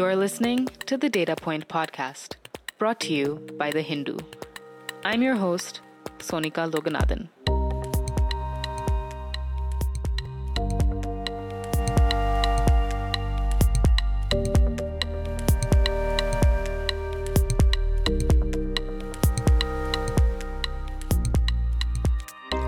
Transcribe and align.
You're 0.00 0.16
listening 0.16 0.66
to 0.86 0.96
the 0.96 1.10
Data 1.10 1.36
Point 1.36 1.68
Podcast, 1.68 2.36
brought 2.78 3.00
to 3.00 3.12
you 3.12 3.46
by 3.58 3.70
The 3.70 3.82
Hindu. 3.82 4.16
I'm 5.04 5.20
your 5.20 5.36
host, 5.36 5.82
Sonika 6.20 6.64
Loganathan. 6.70 7.28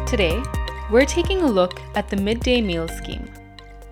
Today, 0.07 0.43
we're 0.91 1.07
taking 1.07 1.41
a 1.41 1.47
look 1.47 1.81
at 1.95 2.11
the 2.11 2.17
midday 2.19 2.61
meal 2.61 2.89
scheme. 2.89 3.32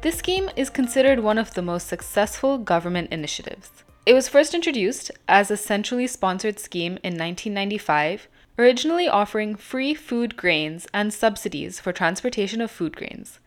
This 0.03 0.17
scheme 0.17 0.49
is 0.57 0.71
considered 0.71 1.21
one 1.21 1.37
of 1.37 1.53
the 1.53 1.61
most 1.61 1.87
successful 1.87 2.57
government 2.57 3.13
initiatives. 3.13 3.85
It 4.07 4.15
was 4.15 4.29
first 4.29 4.55
introduced 4.55 5.11
as 5.29 5.51
a 5.51 5.59
centrally 5.59 6.07
sponsored 6.07 6.59
scheme 6.59 6.93
in 7.03 7.19
1995, 7.19 8.27
originally 8.59 9.09
offering 9.09 9.57
free 9.57 9.93
food 9.93 10.39
grains 10.39 10.87
and 10.95 11.13
subsidies 11.13 11.81
for 11.81 11.93
transportation 11.93 12.63
of 12.63 12.71
food 12.71 12.97
grains. 12.97 13.41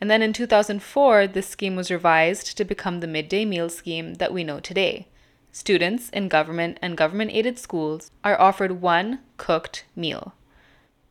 And 0.00 0.10
then 0.10 0.22
in 0.22 0.32
2004, 0.32 1.26
this 1.26 1.46
scheme 1.46 1.76
was 1.76 1.90
revised 1.90 2.56
to 2.56 2.64
become 2.64 3.00
the 3.00 3.06
midday 3.06 3.44
meal 3.44 3.68
scheme 3.68 4.14
that 4.14 4.32
we 4.32 4.44
know 4.44 4.60
today. 4.60 5.08
Students 5.52 6.08
in 6.08 6.28
government 6.28 6.78
and 6.80 6.96
government 6.96 7.32
aided 7.34 7.58
schools 7.58 8.10
are 8.24 8.40
offered 8.40 8.80
one 8.80 9.18
cooked 9.36 9.84
meal. 9.94 10.32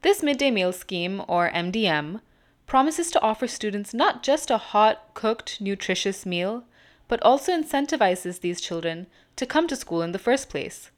This 0.01 0.23
midday 0.23 0.49
meal 0.49 0.73
scheme, 0.73 1.21
or 1.27 1.51
MDM, 1.51 2.21
promises 2.67 3.09
to 3.11 3.21
offer 3.21 3.47
students 3.47 3.93
not 3.93 4.21
just 4.21 4.51
a 4.51 4.57
hot, 4.57 5.13
cooked, 5.13 5.59
nutritious 5.59 6.25
meal, 6.25 6.65
but 7.07 7.23
also 7.23 7.51
incentivizes 7.51 8.41
these 8.41 8.61
children 8.61 9.07
to 9.37 9.45
come 9.45 9.67
to 9.67 9.75
school 9.75 10.01
in 10.01 10.11
the 10.11 10.19
first 10.19 10.49
place. 10.49 10.91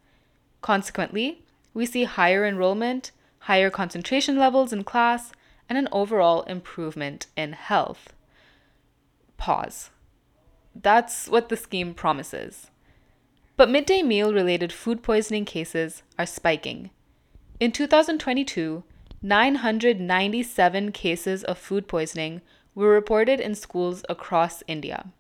Consequently, 0.62 1.44
we 1.73 1.86
see 1.86 2.03
higher 2.03 2.45
enrollment, 2.45 3.12
higher 3.42 3.70
concentration 3.70 4.38
levels 4.38 4.73
in 4.73 4.84
class, 4.84 5.31
and 5.70 5.78
an 5.78 5.88
overall 5.92 6.42
improvement 6.44 7.28
in 7.38 7.53
health. 7.53 8.14
Pause. 9.38 9.92
That's 10.75 11.28
what 11.28 11.50
the 11.50 11.56
scheme 11.56 11.94
promises. 11.94 12.72
But 13.56 13.70
midday 13.70 14.02
meal 14.02 14.34
related 14.34 14.73
food 14.73 15.03
poisoning 15.03 15.45
cases 15.45 16.02
are 16.17 16.25
spiking. 16.25 16.90
In 17.59 17.72
2022, 17.72 18.84
997 19.22 20.94
cases 20.94 21.44
of 21.44 21.58
food 21.58 21.89
poisoning 21.89 22.39
were 22.73 22.88
reported 22.88 23.42
in 23.42 23.53
schools 23.53 24.06
across 24.08 24.64
India. 24.66 25.12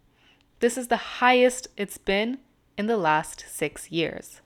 This 0.61 0.77
is 0.77 0.87
the 0.87 1.19
highest 1.19 1.67
it's 1.75 1.97
been 1.97 2.37
in 2.77 2.87
the 2.87 2.95
last 2.95 3.43
six 3.49 3.91
years. 3.91 4.39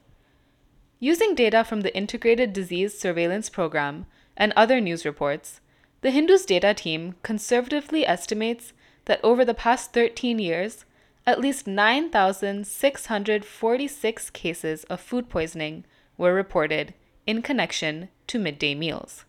Using 0.98 1.36
data 1.36 1.62
from 1.62 1.82
the 1.82 1.96
Integrated 1.96 2.52
Disease 2.52 2.98
Surveillance 2.98 3.48
Program 3.48 4.06
and 4.36 4.52
other 4.56 4.80
news 4.80 5.04
reports, 5.04 5.60
the 6.00 6.10
Hindu's 6.10 6.44
data 6.44 6.74
team 6.74 7.14
conservatively 7.22 8.04
estimates 8.04 8.72
that 9.04 9.20
over 9.22 9.44
the 9.44 9.54
past 9.54 9.92
13 9.92 10.40
years, 10.40 10.84
at 11.26 11.40
least 11.40 11.68
9,646 11.68 14.30
cases 14.30 14.82
of 14.84 15.00
food 15.00 15.28
poisoning 15.28 15.84
were 16.18 16.34
reported 16.34 16.92
in 17.24 17.40
connection 17.40 18.08
to 18.26 18.40
midday 18.40 18.74
meals. 18.74 19.24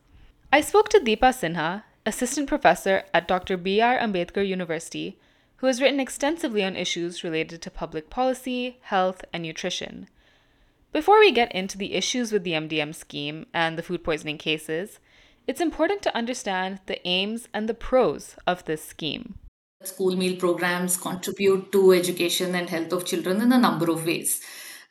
I 0.56 0.62
spoke 0.62 0.88
to 0.92 1.02
Dipa 1.02 1.34
Sinha, 1.36 1.84
assistant 2.06 2.48
professor 2.48 3.04
at 3.14 3.28
Dr. 3.28 3.58
B.R. 3.58 3.98
Ambedkar 4.00 4.48
University, 4.48 5.20
who 5.58 5.68
has 5.68 5.82
written 5.82 6.00
extensively 6.00 6.64
on 6.64 6.78
issues 6.78 7.26
related 7.26 7.62
to 7.62 7.70
public 7.70 8.10
policy, 8.10 8.78
health, 8.84 9.26
and 9.34 9.44
nutrition. 9.44 10.08
Before 10.94 11.20
we 11.20 11.34
get 11.34 11.52
into 11.52 11.78
the 11.78 11.94
issues 11.94 12.32
with 12.32 12.46
the 12.46 12.54
MDM 12.54 12.96
scheme 12.96 13.48
and 13.54 13.78
the 13.78 13.84
food 13.84 14.02
poisoning 14.02 14.38
cases, 14.38 15.00
it's 15.46 15.60
important 15.60 16.02
to 16.04 16.16
understand 16.16 16.80
the 16.86 17.06
aims 17.06 17.50
and 17.54 17.68
the 17.68 17.74
pros 17.74 18.38
of 18.48 18.64
this 18.64 18.82
scheme. 18.82 19.36
School 19.84 20.16
meal 20.16 20.38
programs 20.38 20.96
contribute 20.96 21.70
to 21.74 21.92
education 21.92 22.56
and 22.56 22.70
health 22.70 22.94
of 22.94 23.06
children 23.06 23.42
in 23.42 23.52
a 23.52 23.58
number 23.58 23.92
of 23.92 24.06
ways. 24.06 24.40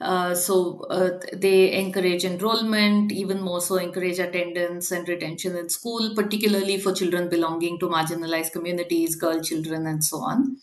Uh, 0.00 0.34
so 0.34 0.80
uh, 0.90 1.20
they 1.32 1.72
encourage 1.72 2.24
enrollment, 2.24 3.12
even 3.12 3.40
more 3.40 3.60
so 3.60 3.76
encourage 3.76 4.18
attendance 4.18 4.90
and 4.90 5.08
retention 5.08 5.56
in 5.56 5.68
school, 5.68 6.14
particularly 6.14 6.78
for 6.78 6.92
children 6.92 7.28
belonging 7.28 7.78
to 7.78 7.88
marginalized 7.88 8.52
communities, 8.52 9.14
girl 9.16 9.42
children, 9.42 9.86
and 9.86 10.04
so 10.04 10.18
on. 10.18 10.56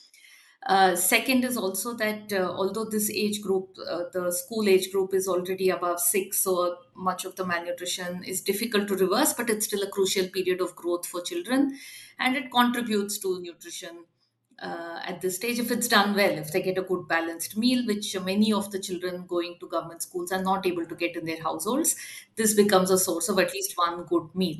Uh, 0.68 0.96
second 0.96 1.44
is 1.44 1.58
also 1.58 1.96
that 1.96 2.31
uh, 2.31 2.52
although 2.56 2.86
this 2.86 3.09
age 3.09 3.41
group, 3.41 3.75
uh, 3.90 4.03
the 4.14 4.31
school 4.31 4.70
age 4.70 4.91
group, 4.91 5.12
is 5.14 5.28
already 5.28 5.70
above 5.72 6.00
six, 6.00 6.44
so 6.44 6.78
much 6.96 7.25
of 7.25 7.36
the 7.36 7.46
malnutrition 7.46 8.24
is 8.24 8.41
difficult 8.41 8.88
to 8.88 8.96
reverse, 8.96 9.34
but 9.34 9.50
it's 9.50 9.66
still 9.66 9.81
a 9.81 9.90
crucial 9.90 10.28
period 10.30 10.62
of 10.62 10.75
growth 10.75 11.08
for 11.08 11.22
children 11.22 11.75
and 12.20 12.36
it 12.36 12.52
contributes 12.52 13.18
to 13.18 13.41
nutrition 13.41 14.06
uh, 14.62 15.00
at 15.04 15.22
this 15.22 15.36
stage 15.38 15.60
if 15.60 15.72
it's 15.72 15.88
done 15.88 16.14
well 16.16 16.38
if 16.38 16.52
they 16.52 16.62
get 16.62 16.78
a 16.78 16.84
good 16.84 17.08
balanced 17.08 17.58
meal 17.58 17.86
which 17.86 18.16
many 18.22 18.54
of 18.54 18.70
the 18.72 18.80
children 18.80 19.26
going 19.26 19.58
to 19.60 19.68
government 19.68 20.02
schools 20.02 20.32
are 20.32 20.42
not 20.44 20.66
able 20.66 20.86
to 20.86 20.96
get 20.96 21.16
in 21.16 21.26
their 21.26 21.42
households 21.42 21.96
this 22.36 22.54
becomes 22.54 22.92
a 22.92 22.98
source 22.98 23.30
of 23.30 23.40
at 23.40 23.54
least 23.54 23.74
one 23.78 24.04
good 24.06 24.30
meal. 24.36 24.58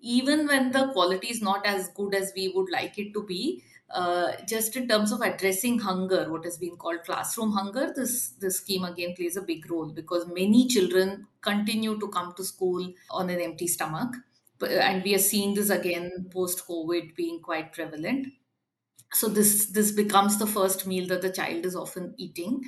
Even 0.00 0.46
when 0.46 0.70
the 0.72 0.92
quality 0.92 1.28
is 1.28 1.40
not 1.42 1.64
as 1.66 1.88
good 1.88 2.14
as 2.14 2.32
we 2.36 2.48
would 2.48 2.70
like 2.70 2.98
it 2.98 3.12
to 3.14 3.22
be 3.24 3.62
uh, 3.90 4.32
just 4.46 4.76
in 4.76 4.86
terms 4.88 5.12
of 5.12 5.20
addressing 5.20 5.78
hunger 5.78 6.30
what 6.30 6.44
has 6.44 6.58
been 6.58 6.76
called 6.76 7.02
classroom 7.04 7.52
hunger 7.52 7.92
this 7.94 8.30
this 8.44 8.58
scheme 8.58 8.84
again 8.84 9.14
plays 9.14 9.36
a 9.36 9.42
big 9.42 9.70
role 9.70 9.90
because 9.92 10.26
many 10.28 10.66
children 10.68 11.26
continue 11.40 11.98
to 11.98 12.08
come 12.08 12.34
to 12.34 12.44
school 12.44 12.92
on 13.10 13.30
an 13.30 13.40
empty 13.40 13.66
stomach. 13.66 14.14
And 14.60 15.02
we 15.04 15.14
are 15.14 15.18
seeing 15.30 15.54
this 15.54 15.70
again 15.70 16.28
post 16.32 16.66
covid 16.66 17.14
being 17.16 17.40
quite 17.40 17.72
prevalent 17.72 18.28
so 19.14 19.28
this 19.28 19.66
this 19.66 19.92
becomes 19.92 20.38
the 20.38 20.46
first 20.46 20.86
meal 20.86 21.06
that 21.08 21.22
the 21.22 21.32
child 21.32 21.64
is 21.64 21.76
often 21.76 22.14
eating. 22.18 22.62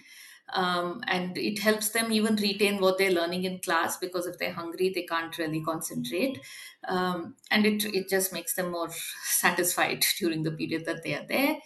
Um, 0.55 1.01
and 1.09 1.37
it 1.37 1.59
helps 1.59 1.89
them 1.89 2.13
even 2.13 2.37
retain 2.37 2.81
what 2.81 2.99
they're 2.99 3.11
learning 3.11 3.43
in 3.43 3.59
class 3.59 3.97
because 3.97 4.29
if 4.29 4.39
they're 4.39 4.53
hungry 4.53 4.93
they 4.95 5.03
can't 5.03 5.37
really 5.39 5.61
concentrate. 5.61 6.39
Um, 6.87 7.35
and 7.51 7.67
it, 7.67 7.85
it 7.85 8.09
just 8.09 8.33
makes 8.33 8.55
them 8.55 8.71
more 8.71 8.89
satisfied 9.25 10.05
during 10.21 10.45
the 10.45 10.53
period 10.53 10.85
that 10.87 11.03
they 11.03 11.15
are 11.15 11.27
there. 11.29 11.57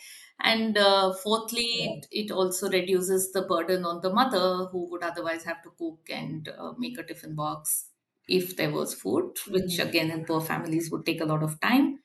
And 0.43 0.79
uh, 0.79 1.13
fourthly 1.13 1.61
it, 1.63 2.07
it 2.11 2.31
also 2.31 2.71
reduces 2.71 3.33
the 3.33 3.43
burden 3.43 3.85
on 3.85 4.01
the 4.01 4.11
mother 4.11 4.67
who 4.73 4.91
would 4.91 5.03
otherwise 5.03 5.45
have 5.45 5.63
to 5.63 5.71
cook 5.79 6.09
and 6.09 6.49
uh, 6.49 6.73
make 6.79 6.99
a 6.99 7.03
tiffin 7.03 7.35
box 7.35 7.91
if 8.27 8.57
there 8.57 8.71
was 8.71 8.95
food 8.95 9.33
which 9.49 9.65
mm-hmm. 9.65 9.89
again 9.89 10.11
in 10.11 10.25
poor 10.25 10.41
families 10.41 10.91
would 10.91 11.05
take 11.05 11.21
a 11.21 11.27
lot 11.27 11.43
of 11.43 11.61
time 11.61 11.99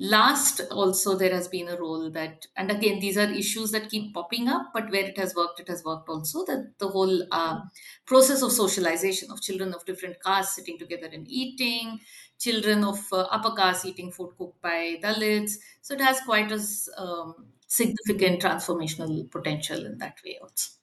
Last, 0.00 0.60
also, 0.70 1.16
there 1.16 1.34
has 1.34 1.48
been 1.48 1.68
a 1.68 1.76
role 1.76 2.08
that, 2.12 2.46
and 2.56 2.70
again, 2.70 3.00
these 3.00 3.18
are 3.18 3.28
issues 3.30 3.72
that 3.72 3.90
keep 3.90 4.14
popping 4.14 4.46
up, 4.48 4.70
but 4.72 4.90
where 4.92 5.04
it 5.04 5.18
has 5.18 5.34
worked, 5.34 5.58
it 5.58 5.66
has 5.68 5.82
worked 5.84 6.08
also. 6.08 6.44
That 6.44 6.78
the 6.78 6.88
whole 6.88 7.26
uh, 7.32 7.62
process 8.06 8.42
of 8.42 8.52
socialization 8.52 9.32
of 9.32 9.42
children 9.42 9.74
of 9.74 9.84
different 9.86 10.22
castes 10.22 10.54
sitting 10.54 10.78
together 10.78 11.08
and 11.12 11.26
eating, 11.28 12.00
children 12.38 12.84
of 12.84 13.00
uh, 13.12 13.22
upper 13.22 13.54
caste 13.56 13.86
eating 13.86 14.12
food 14.12 14.36
cooked 14.38 14.62
by 14.62 15.00
Dalits. 15.02 15.54
So 15.82 15.94
it 15.94 16.00
has 16.00 16.20
quite 16.20 16.52
a 16.52 16.60
um, 16.96 17.48
significant 17.66 18.40
transformational 18.40 19.28
potential 19.28 19.84
in 19.84 19.98
that 19.98 20.18
way 20.24 20.38
also. 20.40 20.74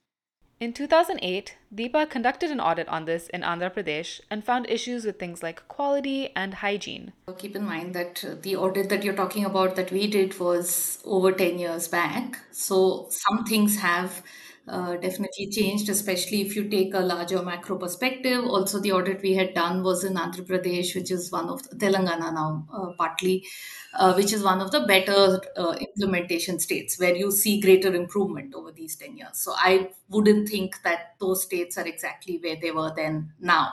In 0.58 0.72
2008, 0.72 1.58
Dipa 1.76 2.10
conducted 2.10 2.50
an 2.50 2.62
audit 2.62 2.88
on 2.88 3.04
this 3.04 3.28
in 3.28 3.42
Andhra 3.42 3.70
Pradesh 3.70 4.22
and 4.32 4.42
found 4.42 4.70
issues 4.70 5.04
with 5.04 5.20
things 5.20 5.44
like 5.44 5.68
quality 5.68 6.30
and 6.34 6.54
hygiene. 6.54 7.12
Keep 7.38 7.58
in 7.58 7.66
mind 7.66 7.94
that 7.94 8.24
the 8.42 8.56
audit 8.56 8.88
that 8.88 9.04
you're 9.04 9.16
talking 9.16 9.44
about 9.44 9.76
that 9.76 9.92
we 9.92 10.08
did 10.08 10.40
was 10.40 11.00
over 11.04 11.34
10 11.34 11.60
years 11.60 11.90
back. 11.90 12.40
So 12.52 13.08
some 13.10 13.44
things 13.44 13.80
have 13.80 14.24
uh, 14.68 14.96
definitely 14.98 15.48
changed, 15.50 15.90
especially 15.90 16.42
if 16.42 16.56
you 16.56 16.68
take 16.70 16.94
a 16.94 17.00
larger 17.00 17.42
macro 17.44 17.78
perspective. 17.78 18.44
Also, 18.46 18.80
the 18.80 18.92
audit 18.92 19.22
we 19.22 19.34
had 19.34 19.54
done 19.54 19.84
was 19.84 20.04
in 20.04 20.16
Andhra 20.16 20.46
Pradesh, 20.46 20.96
which 20.96 21.12
is 21.12 21.32
one 21.32 21.50
of 21.50 21.62
the, 21.70 21.76
Telangana 21.76 22.34
now, 22.34 22.68
uh, 22.74 22.92
partly 22.98 23.46
uh, 23.94 24.14
which 24.14 24.34
is 24.34 24.44
one 24.44 24.62
of 24.62 24.72
the 24.72 24.82
better 24.82 25.40
uh, 25.56 25.76
implementation 25.80 26.60
states 26.60 27.00
where 27.00 27.16
you 27.16 27.32
see 27.32 27.60
greater 27.62 27.94
improvement 27.94 28.54
over 28.56 28.72
these 28.72 28.96
10 28.96 29.18
years. 29.18 29.38
So 29.38 29.54
I 29.56 29.92
wouldn't 30.10 30.50
think 30.50 30.82
that 30.84 31.16
those 31.20 31.44
states 31.44 31.78
are 31.78 31.88
exactly 31.88 32.40
where 32.40 32.58
they 32.60 32.72
were 32.72 32.92
then 32.96 33.34
now. 33.40 33.72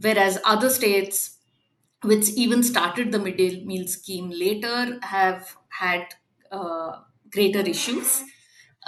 Whereas 0.00 0.38
other 0.44 0.70
states, 0.70 1.38
which 2.02 2.30
even 2.30 2.62
started 2.62 3.12
the 3.12 3.18
midday 3.18 3.64
meal 3.64 3.86
scheme 3.86 4.30
later, 4.30 4.98
have 5.02 5.56
had 5.68 6.14
uh, 6.50 7.00
greater 7.30 7.60
issues. 7.60 8.22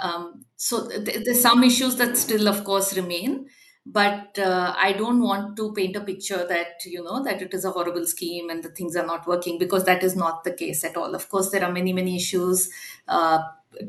Um, 0.01 0.44
so 0.55 0.87
th- 0.87 1.23
there's 1.25 1.41
some 1.41 1.63
issues 1.63 1.95
that 1.97 2.17
still, 2.17 2.47
of 2.47 2.63
course, 2.63 2.95
remain 2.95 3.47
but 3.87 4.39
uh, 4.39 4.73
i 4.77 4.91
don't 4.93 5.21
want 5.21 5.55
to 5.55 5.71
paint 5.73 5.95
a 5.95 6.01
picture 6.01 6.43
that 6.47 6.83
you 6.85 7.03
know 7.03 7.23
that 7.23 7.39
it 7.39 7.53
is 7.53 7.63
a 7.65 7.69
horrible 7.69 8.03
scheme 8.07 8.49
and 8.49 8.63
the 8.63 8.69
things 8.69 8.95
are 8.95 9.05
not 9.05 9.27
working 9.27 9.59
because 9.59 9.83
that 9.85 10.03
is 10.03 10.15
not 10.15 10.43
the 10.43 10.51
case 10.51 10.83
at 10.83 10.97
all 10.97 11.13
of 11.13 11.29
course 11.29 11.51
there 11.51 11.63
are 11.63 11.71
many 11.71 11.93
many 11.93 12.15
issues 12.15 12.67
uh, 13.07 13.37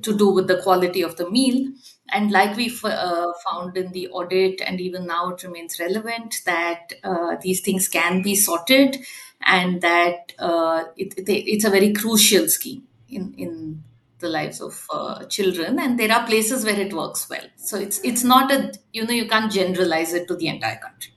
to 0.02 0.16
do 0.16 0.28
with 0.30 0.48
the 0.48 0.60
quality 0.62 1.02
of 1.02 1.16
the 1.16 1.30
meal. 1.30 1.70
And 2.10 2.30
like 2.30 2.56
we 2.56 2.76
uh, 2.84 3.32
found 3.48 3.76
in 3.76 3.92
the 3.92 4.08
audit, 4.08 4.60
and 4.60 4.80
even 4.80 5.06
now 5.06 5.30
it 5.30 5.42
remains 5.42 5.78
relevant, 5.80 6.36
that 6.44 6.92
uh, 7.04 7.36
these 7.40 7.60
things 7.60 7.88
can 7.88 8.22
be 8.22 8.34
sorted 8.34 8.96
and 9.44 9.80
that 9.82 10.32
uh, 10.38 10.84
it, 10.96 11.14
it, 11.18 11.28
it's 11.28 11.64
a 11.64 11.70
very 11.70 11.92
crucial 11.92 12.48
scheme 12.48 12.84
in, 13.08 13.34
in 13.36 13.82
the 14.18 14.28
lives 14.28 14.60
of 14.60 14.86
uh, 14.90 15.24
children 15.26 15.78
and 15.78 15.98
there 15.98 16.12
are 16.12 16.26
places 16.26 16.64
where 16.64 16.78
it 16.78 16.92
works 16.92 17.28
well. 17.28 17.46
So 17.56 17.76
it's 17.76 18.00
it's 18.02 18.24
not 18.24 18.50
a 18.50 18.72
you 18.92 19.06
know 19.06 19.12
you 19.12 19.28
can't 19.28 19.52
generalize 19.52 20.14
it 20.14 20.26
to 20.28 20.36
the 20.36 20.48
entire 20.48 20.78
country. 20.78 21.12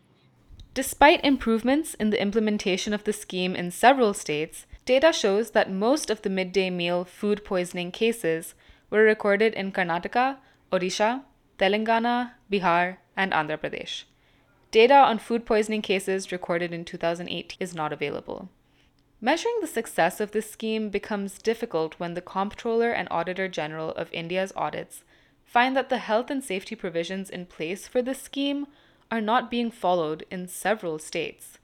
Despite 0.73 1.23
improvements 1.23 1.93
in 1.95 2.09
the 2.09 2.21
implementation 2.21 2.93
of 2.93 3.03
the 3.03 3.13
scheme 3.13 3.55
in 3.55 3.71
several 3.71 4.13
states 4.13 4.65
data 4.85 5.11
shows 5.13 5.51
that 5.51 5.71
most 5.71 6.09
of 6.09 6.21
the 6.21 6.29
midday 6.29 6.69
meal 6.69 7.03
food 7.05 7.43
poisoning 7.45 7.91
cases 7.91 8.53
were 8.89 9.03
recorded 9.03 9.53
in 9.53 9.71
karnataka 9.71 10.37
odisha 10.71 11.23
telangana 11.57 12.31
bihar 12.51 12.97
and 13.15 13.31
andhra 13.31 13.57
pradesh. 13.57 14.03
Data 14.71 14.95
on 14.95 15.17
food 15.17 15.45
poisoning 15.45 15.81
cases 15.81 16.31
recorded 16.31 16.73
in 16.73 16.85
2008 16.85 17.55
is 17.59 17.73
not 17.73 17.91
available 17.91 18.49
Measuring 19.21 19.57
the 19.59 19.67
success 19.67 20.21
of 20.21 20.31
this 20.31 20.49
scheme 20.49 20.89
becomes 20.89 21.41
difficult 21.41 21.95
when 21.99 22.13
the 22.13 22.21
Comptroller 22.21 22.91
and 22.91 23.07
Auditor 23.11 23.49
General 23.49 23.89
of 23.91 24.11
India's 24.13 24.53
audits 24.55 25.03
find 25.43 25.75
that 25.75 25.89
the 25.89 25.97
health 25.97 26.29
and 26.29 26.41
safety 26.41 26.73
provisions 26.73 27.29
in 27.29 27.45
place 27.45 27.85
for 27.85 28.01
this 28.01 28.21
scheme 28.21 28.67
are 29.11 29.19
not 29.19 29.51
being 29.51 29.71
followed 29.71 30.25
in 30.31 30.47
several 30.47 30.99
states. 30.99 31.57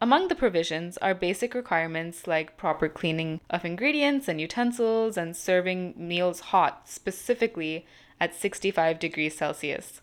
Among 0.00 0.26
the 0.26 0.34
provisions 0.34 0.98
are 0.98 1.14
basic 1.14 1.54
requirements 1.54 2.26
like 2.26 2.56
proper 2.56 2.88
cleaning 2.88 3.40
of 3.48 3.64
ingredients 3.64 4.26
and 4.26 4.40
utensils 4.40 5.16
and 5.16 5.36
serving 5.36 5.94
meals 5.96 6.40
hot, 6.40 6.88
specifically 6.88 7.86
at 8.20 8.34
65 8.34 8.98
degrees 8.98 9.36
Celsius 9.36 10.00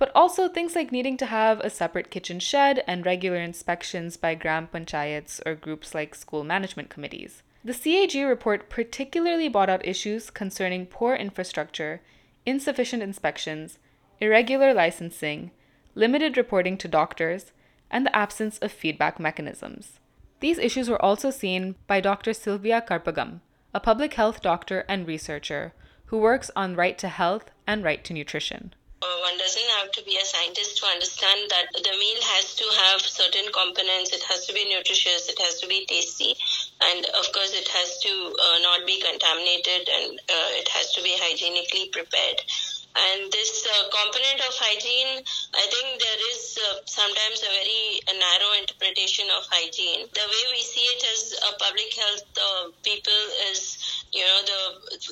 but 0.00 0.10
also 0.14 0.48
things 0.48 0.74
like 0.74 0.90
needing 0.90 1.18
to 1.18 1.26
have 1.26 1.60
a 1.60 1.68
separate 1.68 2.10
kitchen 2.10 2.40
shed 2.40 2.82
and 2.86 3.04
regular 3.04 3.36
inspections 3.36 4.16
by 4.16 4.34
gram 4.34 4.66
panchayats 4.66 5.42
or 5.44 5.54
groups 5.54 5.94
like 5.94 6.14
school 6.14 6.42
management 6.42 6.88
committees. 6.88 7.42
The 7.62 7.74
CAG 7.74 8.14
report 8.26 8.70
particularly 8.70 9.46
brought 9.48 9.68
out 9.68 9.86
issues 9.86 10.30
concerning 10.30 10.86
poor 10.86 11.14
infrastructure, 11.14 12.00
insufficient 12.46 13.02
inspections, 13.02 13.78
irregular 14.20 14.72
licensing, 14.72 15.50
limited 15.94 16.38
reporting 16.38 16.78
to 16.78 16.88
doctors, 16.88 17.52
and 17.90 18.06
the 18.06 18.16
absence 18.16 18.56
of 18.60 18.72
feedback 18.72 19.20
mechanisms. 19.20 20.00
These 20.40 20.56
issues 20.56 20.88
were 20.88 21.04
also 21.04 21.28
seen 21.28 21.74
by 21.86 22.00
Dr. 22.00 22.32
Sylvia 22.32 22.82
Karpagam, 22.88 23.40
a 23.74 23.80
public 23.80 24.14
health 24.14 24.40
doctor 24.40 24.86
and 24.88 25.06
researcher 25.06 25.74
who 26.06 26.16
works 26.16 26.50
on 26.56 26.74
right 26.74 26.96
to 26.96 27.08
health 27.08 27.50
and 27.66 27.84
right 27.84 28.02
to 28.04 28.14
nutrition. 28.14 28.72
Uh, 29.02 29.16
one 29.20 29.38
doesn't 29.38 29.70
have 29.80 29.90
to 29.92 30.04
be 30.04 30.18
a 30.18 30.24
scientist 30.24 30.76
to 30.76 30.84
understand 30.84 31.48
that 31.48 31.72
the 31.72 31.94
meal 31.96 32.20
has 32.36 32.54
to 32.54 32.64
have 32.84 33.00
certain 33.00 33.48
components. 33.50 34.12
It 34.12 34.22
has 34.28 34.44
to 34.44 34.52
be 34.52 34.68
nutritious. 34.68 35.26
It 35.28 35.40
has 35.40 35.58
to 35.60 35.66
be 35.66 35.86
tasty, 35.86 36.36
and 36.84 37.06
of 37.16 37.32
course, 37.32 37.56
it 37.56 37.68
has 37.68 37.98
to 38.04 38.12
uh, 38.12 38.58
not 38.60 38.84
be 38.84 39.00
contaminated, 39.00 39.88
and 39.88 40.20
uh, 40.20 40.60
it 40.60 40.68
has 40.68 40.92
to 40.92 41.02
be 41.02 41.16
hygienically 41.16 41.88
prepared. 41.88 42.44
And 42.92 43.30
this 43.30 43.64
uh, 43.70 43.88
component 43.88 44.42
of 44.44 44.52
hygiene, 44.58 45.22
I 45.54 45.64
think 45.70 46.02
there 46.02 46.20
is 46.34 46.58
uh, 46.58 46.82
sometimes 46.84 47.38
a 47.46 47.52
very 47.54 48.02
narrow 48.18 48.52
interpretation 48.58 49.30
of 49.30 49.46
hygiene. 49.46 50.10
The 50.10 50.26
way 50.26 50.44
we 50.50 50.60
see 50.60 50.84
it 50.90 51.02
as 51.14 51.38
a 51.38 51.52
public 51.56 51.88
health 51.94 52.26
uh, 52.34 52.74
people 52.82 53.22
is, 53.54 53.78
you 54.10 54.26
know, 54.26 54.40
the 54.42 54.60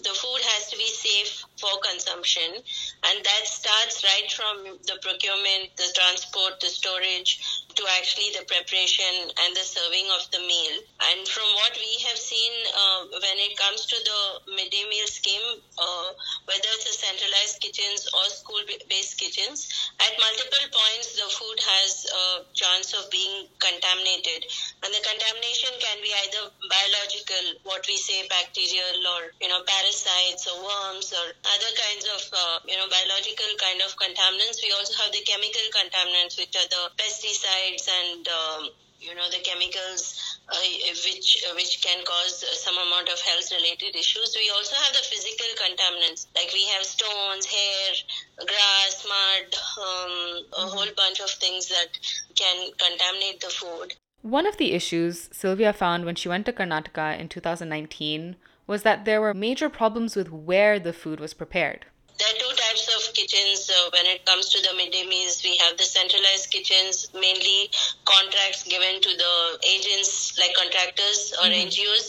the 0.03 0.11
food 0.11 0.43
has 0.59 0.69
to 0.71 0.77
be 0.77 0.91
safe 0.91 1.47
for 1.61 1.71
consumption, 1.83 2.55
and 2.55 3.17
that 3.25 3.45
starts 3.45 4.05
right 4.05 4.31
from 4.31 4.79
the 4.87 4.97
procurement, 5.03 5.75
the 5.77 5.91
transport, 5.95 6.61
the 6.61 6.71
storage, 6.71 7.43
to 7.75 7.83
actually 7.99 8.31
the 8.35 8.43
preparation 8.47 9.31
and 9.43 9.51
the 9.55 9.63
serving 9.63 10.07
of 10.19 10.27
the 10.35 10.43
meal. 10.43 10.75
And 11.11 11.23
from 11.29 11.47
what 11.63 11.75
we 11.79 11.93
have 12.11 12.19
seen, 12.19 12.53
uh, 12.75 13.01
when 13.23 13.39
it 13.39 13.55
comes 13.59 13.87
to 13.87 13.97
the 13.97 14.21
midday 14.55 14.83
meal 14.91 15.07
scheme, 15.07 15.63
uh, 15.79 16.11
whether 16.47 16.71
it's 16.75 16.91
a 16.91 16.95
centralized 16.95 17.63
kitchens 17.63 18.11
or 18.11 18.25
school-based 18.31 19.19
kitchens, 19.19 19.71
at 20.03 20.15
multiple 20.19 20.67
points 20.75 21.15
the 21.15 21.29
food 21.31 21.59
has 21.63 22.07
a 22.11 22.27
chance 22.55 22.95
of 22.99 23.11
being 23.11 23.47
contaminated, 23.59 24.47
and 24.83 24.91
the 24.91 25.03
contamination 25.03 25.71
can 25.79 25.99
be 26.03 26.11
either 26.27 26.51
biological, 26.67 27.45
what 27.63 27.87
we 27.87 27.95
say 27.95 28.27
bacterial, 28.27 28.99
or 29.15 29.31
you 29.41 29.49
know 29.49 29.63
parasites 29.67 30.47
or 30.51 30.59
worms 30.63 31.15
or 31.15 31.27
other 31.49 31.73
kinds 31.77 32.05
of 32.13 32.23
uh, 32.33 32.59
you 32.69 32.77
know 32.77 32.89
biological 32.89 33.51
kind 33.61 33.81
of 33.83 33.97
contaminants. 33.97 34.61
We 34.61 34.73
also 34.77 34.95
have 35.03 35.13
the 35.13 35.25
chemical 35.25 35.67
contaminants, 35.73 36.37
which 36.37 36.55
are 36.57 36.69
the 36.69 36.93
pesticides 36.97 37.29
pesticides 37.29 37.89
and 37.89 38.29
um, 38.29 38.69
you 39.01 39.15
know 39.15 39.29
the 39.31 39.39
chemicals 39.39 40.39
uh, 40.49 40.57
which 41.05 41.45
uh, 41.49 41.55
which 41.55 41.81
can 41.83 42.05
cause 42.05 42.45
some 42.59 42.75
amount 42.75 43.09
of 43.09 43.21
health 43.21 43.51
related 43.53 43.95
issues 43.95 44.37
we 44.37 44.51
also 44.51 44.75
have 44.77 44.93
the 44.93 45.05
physical 45.05 45.47
contaminants 45.65 46.27
like 46.35 46.51
we 46.53 46.65
have 46.67 46.85
stones 46.85 47.47
hair 47.47 47.93
grass 48.39 49.07
mud 49.09 49.55
um, 49.55 49.85
a 49.85 50.67
mm-hmm. 50.67 50.77
whole 50.77 50.93
bunch 50.97 51.21
of 51.21 51.31
things 51.31 51.69
that 51.69 51.89
can 52.35 52.71
contaminate 52.77 53.41
the 53.41 53.51
food 53.51 53.95
one 54.23 54.47
of 54.47 54.57
the 54.57 54.73
issues 54.73 55.29
Sylvia 55.33 55.73
found 55.73 56.05
when 56.05 56.17
she 56.17 56.29
went 56.29 56.45
to 56.47 56.53
Karnataka 56.53 57.19
in 57.19 57.29
2019 57.29 58.35
was 58.69 58.85
that 58.85 59.05
there 59.05 59.21
were 59.21 59.35
major 59.35 59.69
problems 59.69 60.15
with 60.15 60.31
where 60.31 60.79
the 60.79 60.93
food 60.93 61.19
was 61.19 61.35
prepared. 61.35 61.87
There 62.19 62.29
are 62.29 62.39
two 62.39 62.55
types 62.55 62.87
of 62.95 63.15
kitchens 63.15 63.71
uh, 63.71 63.91
when 63.93 64.05
it 64.07 64.27
comes 64.27 64.51
to 64.51 64.61
the 64.61 64.77
midday 64.77 65.07
meals. 65.07 65.41
We 65.43 65.57
have 65.57 65.79
the 65.79 65.85
centralized 65.85 66.51
kitchens, 66.51 67.09
mainly 67.15 67.71
contracts 68.05 68.65
given 68.65 69.01
to 69.01 69.11
the 69.17 69.59
agents 69.67 70.37
like 70.39 70.53
contractors 70.55 71.33
or 71.41 71.47
mm-hmm. 71.47 71.69
NGOs, 71.69 72.07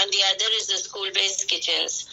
and 0.00 0.10
the 0.10 0.22
other 0.34 0.50
is 0.56 0.66
the 0.66 0.78
school-based 0.78 1.48
kitchens. 1.48 2.08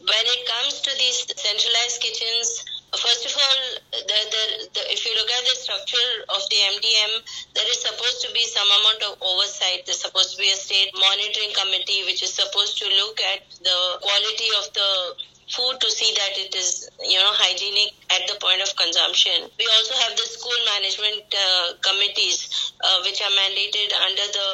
When 0.00 0.24
it 0.24 0.46
comes 0.46 0.80
to 0.82 0.90
these 0.96 1.26
centralized 1.36 2.00
kitchens, 2.00 2.64
first 2.96 3.26
of 3.26 3.32
all, 3.36 3.58
the, 3.92 4.18
the, 4.30 4.42
the, 4.74 4.82
if 4.92 5.04
you 5.06 5.12
look 5.14 5.30
at 5.30 5.44
the 5.44 5.56
structure 5.56 6.10
of 6.28 6.42
the 6.50 6.58
MDM, 6.78 7.12
there 7.54 7.68
is 7.70 7.80
supposed 7.80 8.22
to 8.26 8.32
be 8.32 8.44
some 8.44 8.66
amount 8.66 9.02
of 9.10 9.12
oversight. 9.22 9.86
There's 9.86 10.00
supposed 10.00 10.36
to 10.36 10.38
be 10.38 10.50
a 10.50 10.58
state 10.58 10.90
monitoring 10.94 11.54
committee 11.54 12.04
which 12.06 12.22
is 12.22 12.34
supposed 12.34 12.78
to 12.78 12.86
look 13.00 13.20
at 13.34 13.42
the 13.62 13.78
quality 14.02 14.50
of 14.58 14.66
the 14.74 14.90
food 15.50 15.76
to 15.80 15.90
see 15.90 16.10
that 16.16 16.34
it 16.40 16.54
is 16.54 16.88
you 17.04 17.18
know 17.18 17.32
hygienic 17.36 17.92
at 18.10 18.24
the 18.28 18.36
point 18.40 18.62
of 18.62 18.70
consumption. 18.76 19.50
We 19.58 19.66
also 19.76 19.94
have 20.06 20.16
the 20.16 20.26
school 20.26 20.58
management 20.78 21.28
uh, 21.34 21.76
committees 21.84 22.72
uh, 22.80 23.04
which 23.04 23.20
are 23.20 23.34
mandated 23.34 23.90
under 23.92 24.26
the 24.32 24.48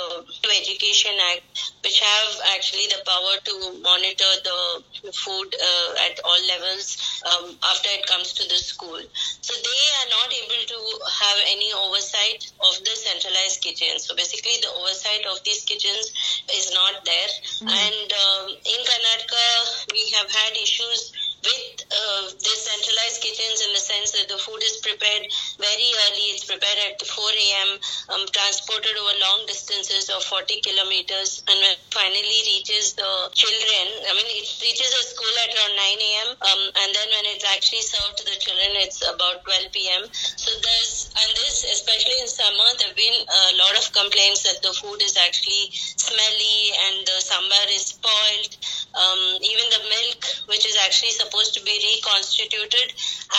education 0.51 1.15
act 1.33 1.47
which 1.85 2.01
have 2.01 2.31
actually 2.57 2.87
the 2.91 3.01
power 3.07 3.35
to 3.45 3.55
monitor 3.81 4.33
the 4.45 5.13
food 5.13 5.49
uh, 5.55 6.07
at 6.11 6.21
all 6.25 6.41
levels 6.59 6.99
um, 7.25 7.57
after 7.71 7.89
it 7.95 8.07
comes 8.07 8.35
to 8.35 8.45
the 8.49 8.59
school. 8.59 9.01
So 9.41 9.53
they 9.55 9.83
are 10.03 10.09
not 10.11 10.29
able 10.29 10.63
to 10.67 10.79
have 11.23 11.39
any 11.49 11.73
oversight 11.73 12.51
of 12.61 12.75
the 12.85 12.95
centralized 12.95 13.63
kitchens. 13.63 14.05
So 14.05 14.15
basically 14.15 14.59
the 14.61 14.73
oversight 14.77 15.25
of 15.31 15.43
these 15.45 15.65
kitchens 15.65 16.13
is 16.55 16.73
not 16.75 17.05
there. 17.05 17.31
Mm-hmm. 17.61 17.69
and 17.69 18.09
um, 18.13 18.45
in 18.65 18.81
karnataka 18.89 19.45
we 19.93 20.03
have 20.17 20.31
had 20.31 20.53
issues 20.57 20.80
issues 20.81 21.30
with 21.43 21.81
uh, 21.89 22.29
centralized 22.37 23.19
kitchens 23.25 23.65
in 23.65 23.71
the 23.73 23.81
sense 23.81 24.13
that 24.13 24.29
the 24.29 24.37
food 24.37 24.61
is 24.61 24.77
prepared 24.85 25.25
very 25.57 25.89
early. 26.07 26.37
It's 26.37 26.45
prepared 26.45 26.79
at 26.87 27.01
4 27.01 27.09
a.m., 27.09 27.71
um, 28.13 28.23
transported 28.31 28.93
over 29.01 29.15
long 29.25 29.49
distances 29.49 30.13
of 30.13 30.21
40 30.29 30.61
kilometers, 30.61 31.41
and 31.49 31.57
when 31.57 31.77
finally 31.91 32.41
reaches 32.53 32.93
the 32.95 33.11
children, 33.33 33.85
I 34.07 34.13
mean, 34.13 34.29
it 34.29 34.49
reaches 34.61 34.93
a 34.93 35.03
school 35.09 35.35
at 35.49 35.51
around 35.57 35.75
9 35.81 36.09
a.m., 36.11 36.29
um, 36.45 36.63
and 36.85 36.91
then 36.93 37.09
when 37.09 37.25
it's 37.33 37.49
actually 37.49 37.85
served 37.85 38.21
to 38.21 38.25
the 38.29 38.37
children, 38.37 38.77
it's 38.85 39.01
about 39.01 39.41
12 39.49 39.73
p.m. 39.73 40.05
So 40.13 40.53
there's, 40.61 41.09
and 41.17 41.31
this, 41.41 41.65
especially 41.65 42.21
in 42.21 42.29
summer, 42.29 42.69
there 42.77 42.93
have 42.93 42.99
been 42.99 43.19
a 43.25 43.43
lot 43.65 43.75
of 43.81 43.89
complaints 43.97 44.45
that 44.45 44.61
the 44.61 44.77
food 44.77 45.01
is 45.01 45.17
actually 45.17 45.73
smelly 45.73 46.61
and 46.87 47.07
the 47.09 47.19
sambar 47.25 47.67
is 47.73 47.97
spoiled. 47.97 48.53
Um, 48.91 49.39
even 49.39 49.67
the 49.71 49.83
milk, 49.87 50.21
which 50.51 50.67
is 50.67 50.77
actually 50.83 51.15
supposed 51.15 51.30
to 51.31 51.63
be 51.63 51.71
reconstituted 51.71 52.91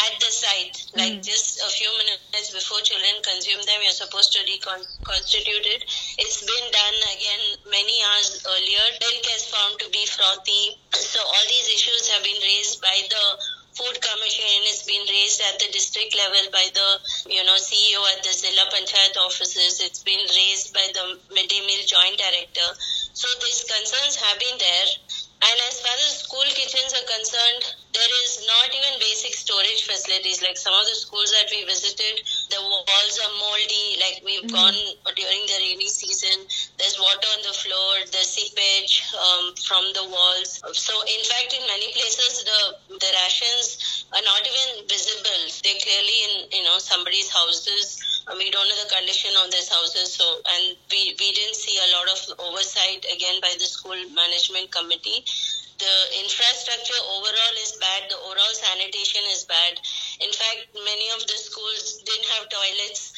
at 0.07 0.13
the 0.19 0.31
site, 0.31 0.87
like 0.95 1.19
mm. 1.19 1.23
just 1.23 1.59
a 1.59 1.69
few 1.69 1.91
minutes 1.99 2.55
before 2.55 2.79
children 2.81 3.19
consume 3.19 3.59
them, 3.67 3.83
you're 3.83 3.91
supposed 3.91 4.31
to 4.31 4.39
reconstitute 4.47 5.67
it. 5.67 5.83
It's 6.17 6.39
been 6.39 6.67
done 6.71 6.97
again 7.11 7.43
many 7.67 7.99
hours 8.07 8.39
earlier. 8.47 8.85
Milk 9.03 9.25
is 9.35 9.45
found 9.51 9.79
to 9.83 9.87
be 9.91 10.07
frothy. 10.07 10.79
So 10.95 11.19
all 11.19 11.45
these 11.51 11.67
issues 11.75 12.07
have 12.15 12.23
been 12.23 12.39
raised 12.39 12.79
by 12.81 12.95
the 13.11 13.25
food 13.71 13.95
commission 14.03 14.67
it's 14.67 14.83
been 14.83 14.99
raised 15.07 15.39
at 15.47 15.55
the 15.63 15.71
district 15.71 16.11
level 16.11 16.43
by 16.51 16.67
the 16.75 17.31
you 17.31 17.39
know 17.47 17.55
ceo 17.55 18.03
at 18.11 18.19
the 18.19 18.33
zilla 18.35 18.67
panchayat 18.67 19.15
offices 19.15 19.79
it's 19.79 20.03
been 20.03 20.19
raised 20.19 20.75
by 20.75 20.83
the 20.91 21.15
midday 21.31 21.63
meal 21.63 21.79
joint 21.87 22.19
director 22.19 22.67
so 23.15 23.31
these 23.39 23.63
concerns 23.63 24.19
have 24.19 24.37
been 24.43 24.59
there 24.59 24.91
And 25.41 25.59
as 25.67 25.81
far 25.81 25.97
as 25.97 26.21
school 26.21 26.45
kitchens 26.53 26.93
are 26.93 27.07
concerned, 27.17 27.75
there 27.93 28.13
is 28.23 28.47
not 28.47 28.71
even 28.71 28.99
basic 28.99 29.35
storage 29.35 29.83
facilities. 29.83 30.41
Like 30.41 30.55
some 30.57 30.73
of 30.73 30.87
the 30.87 30.95
schools 30.95 31.31
that 31.35 31.51
we 31.51 31.63
visited, 31.67 32.23
the 32.49 32.61
walls 32.63 33.15
are 33.19 33.33
moldy. 33.39 33.99
Like 33.99 34.23
we've 34.23 34.47
mm-hmm. 34.47 34.55
gone 34.55 34.79
during 35.15 35.41
the 35.47 35.57
rainy 35.59 35.91
season, 35.91 36.47
there's 36.79 36.95
water 36.99 37.29
on 37.35 37.41
the 37.43 37.55
floor, 37.55 37.91
there's 38.11 38.31
seepage 38.31 39.03
um, 39.15 39.55
from 39.59 39.83
the 39.91 40.07
walls. 40.07 40.63
So 40.71 40.93
in 41.03 41.21
fact, 41.27 41.51
in 41.51 41.63
many 41.67 41.91
places, 41.91 42.47
the 42.47 42.61
the 42.95 43.11
rations 43.27 44.07
are 44.15 44.23
not 44.23 44.43
even 44.43 44.87
visible. 44.87 45.41
They're 45.63 45.81
clearly 45.83 46.17
in 46.31 46.33
you 46.51 46.63
know 46.63 46.79
somebody's 46.79 47.27
houses. 47.27 47.99
We 48.31 48.47
don't 48.51 48.67
know 48.69 48.79
the 48.87 48.91
condition 48.91 49.35
of 49.43 49.51
these 49.51 49.67
houses. 49.67 50.15
So 50.15 50.23
and 50.47 50.79
we 50.87 51.15
we 51.19 51.27
didn't 51.35 51.59
see 51.59 51.75
a 51.75 51.89
lot 51.91 52.07
of 52.07 52.19
oversight 52.39 53.03
again 53.11 53.43
by 53.43 53.51
the 53.59 53.67
school 53.67 53.99
management 54.15 54.71
committee 54.71 55.27
the 55.81 56.21
infrastructure 56.21 57.01
overall 57.09 57.55
is 57.57 57.73
bad, 57.81 58.05
the 58.09 58.17
overall 58.21 58.53
sanitation 58.53 59.21
is 59.33 59.45
bad. 59.49 59.81
In 60.21 60.31
fact, 60.31 60.69
many 60.77 61.09
of 61.17 61.25
the 61.25 61.37
schools 61.41 62.05
didn't 62.05 62.29
have 62.37 62.49
toilets 62.53 63.11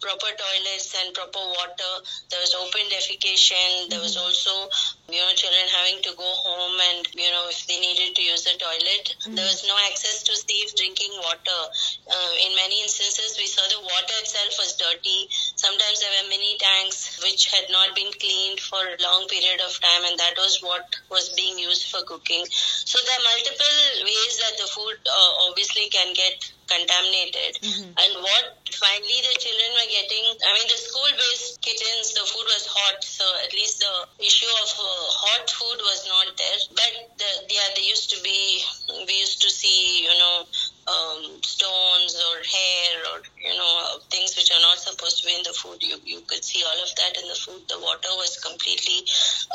proper 0.00 0.32
toilets 0.32 0.96
and 0.96 1.14
proper 1.14 1.38
water. 1.38 1.92
There 2.32 2.40
was 2.40 2.56
open 2.56 2.88
defecation. 2.88 3.92
There 3.92 4.00
was 4.00 4.16
mm-hmm. 4.16 4.26
also, 4.26 4.72
you 5.12 5.20
know, 5.20 5.30
children 5.36 5.68
having 5.70 6.02
to 6.08 6.12
go 6.16 6.26
home 6.26 6.76
and, 6.92 7.06
you 7.14 7.30
know, 7.30 7.46
if 7.52 7.68
they 7.68 7.78
needed 7.78 8.16
to 8.16 8.22
use 8.24 8.44
the 8.44 8.56
toilet. 8.56 9.14
Mm-hmm. 9.20 9.36
There 9.36 9.46
was 9.46 9.62
no 9.68 9.76
access 9.86 10.24
to 10.24 10.32
safe 10.34 10.74
drinking 10.74 11.12
water. 11.20 11.60
Uh, 12.08 12.32
in 12.48 12.56
many 12.56 12.80
instances, 12.82 13.36
we 13.36 13.46
saw 13.46 13.62
the 13.68 13.84
water 13.84 14.16
itself 14.24 14.56
was 14.58 14.76
dirty. 14.80 15.28
Sometimes 15.56 16.00
there 16.00 16.12
were 16.16 16.28
mini 16.32 16.56
tanks 16.58 17.20
which 17.22 17.52
had 17.52 17.68
not 17.70 17.94
been 17.94 18.10
cleaned 18.16 18.60
for 18.60 18.80
a 18.80 18.98
long 19.04 19.28
period 19.28 19.60
of 19.60 19.76
time, 19.80 20.08
and 20.08 20.18
that 20.18 20.34
was 20.40 20.58
what 20.64 20.88
was 21.12 21.30
being 21.36 21.58
used 21.58 21.92
for 21.92 22.00
cooking. 22.08 22.44
So 22.50 22.98
there 23.04 23.16
are 23.20 23.26
multiple 23.28 23.78
ways 24.04 24.34
that 24.40 24.56
the 24.56 24.68
food 24.72 24.96
uh, 25.04 25.32
obviously 25.48 25.88
can 25.92 26.14
get 26.14 26.40
contaminated. 26.70 27.58
Mm-hmm. 27.60 27.90
And 27.98 28.12
what 28.22 28.44
finally 28.74 29.18
the 29.22 29.36
children 29.38 29.70
were 29.74 29.90
getting, 29.90 30.24
I 30.46 30.50
mean, 30.54 30.68
the 30.68 30.80
school 30.80 31.10
based 31.10 31.60
kitchens, 31.62 32.14
the 32.14 32.26
food 32.26 32.46
was 32.46 32.64
hot, 32.66 32.98
so 33.02 33.24
at 33.44 33.52
least 33.52 33.80
the 33.80 34.24
issue 34.24 34.50
of 34.62 34.68
uh, 34.78 35.06
hot 35.24 35.46
food 35.50 35.78
was 35.82 36.00
not 36.06 36.28
there. 36.36 36.60
But 36.74 36.92
the, 37.18 37.30
yeah, 37.54 37.68
they 37.76 37.86
used 37.86 38.10
to 38.14 38.18
be, 38.22 38.62
we 39.06 39.14
used 39.20 39.42
to 39.42 39.50
see, 39.50 40.04
you 40.04 40.14
know, 40.18 40.46
um, 40.90 41.38
stones 41.42 42.16
or 42.18 42.36
hair 42.42 42.90
or 43.14 43.18
you 43.44 43.54
know 43.54 44.00
things 44.10 44.34
which 44.36 44.50
are 44.50 44.62
not 44.62 44.78
supposed 44.78 45.22
to 45.22 45.26
be 45.26 45.34
in 45.34 45.42
the 45.44 45.54
food. 45.54 45.78
You 45.82 46.00
you 46.04 46.20
could 46.26 46.42
see 46.42 46.62
all 46.64 46.78
of 46.82 46.90
that 46.96 47.14
in 47.20 47.28
the 47.28 47.38
food. 47.38 47.62
The 47.68 47.78
water 47.78 48.12
was 48.18 48.38
completely 48.42 49.06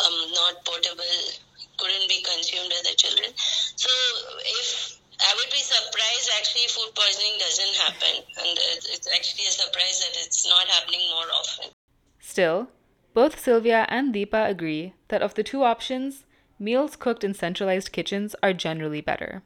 um, 0.06 0.32
not 0.32 0.64
potable, 0.64 1.20
couldn't 1.78 2.08
be 2.08 2.24
consumed 2.24 2.72
by 2.72 2.82
the 2.88 2.96
children. 2.96 3.30
So 3.76 3.92
if 4.64 4.95
I 5.22 5.34
would 5.36 5.52
be 5.52 5.60
surprised 5.60 6.30
actually 6.38 6.68
food 6.68 6.92
poisoning 6.96 7.40
doesn't 7.40 7.76
happen, 7.76 8.24
and 8.38 8.58
it's 8.94 9.08
actually 9.14 9.48
a 9.48 9.52
surprise 9.52 10.00
that 10.04 10.18
it's 10.26 10.48
not 10.50 10.68
happening 10.68 11.02
more 11.10 11.30
often. 11.34 11.72
Still, 12.20 12.70
both 13.14 13.40
Sylvia 13.40 13.86
and 13.90 14.14
Dipa 14.14 14.50
agree 14.50 14.94
that 15.08 15.22
of 15.22 15.36
the 15.36 15.44
two 15.44 15.64
options, 15.64 16.26
meals 16.60 16.96
cooked 16.96 17.24
in 17.24 17.34
centralized 17.34 17.92
kitchens 17.92 18.36
are 18.44 18.54
generally 18.54 19.02
better. 19.02 19.44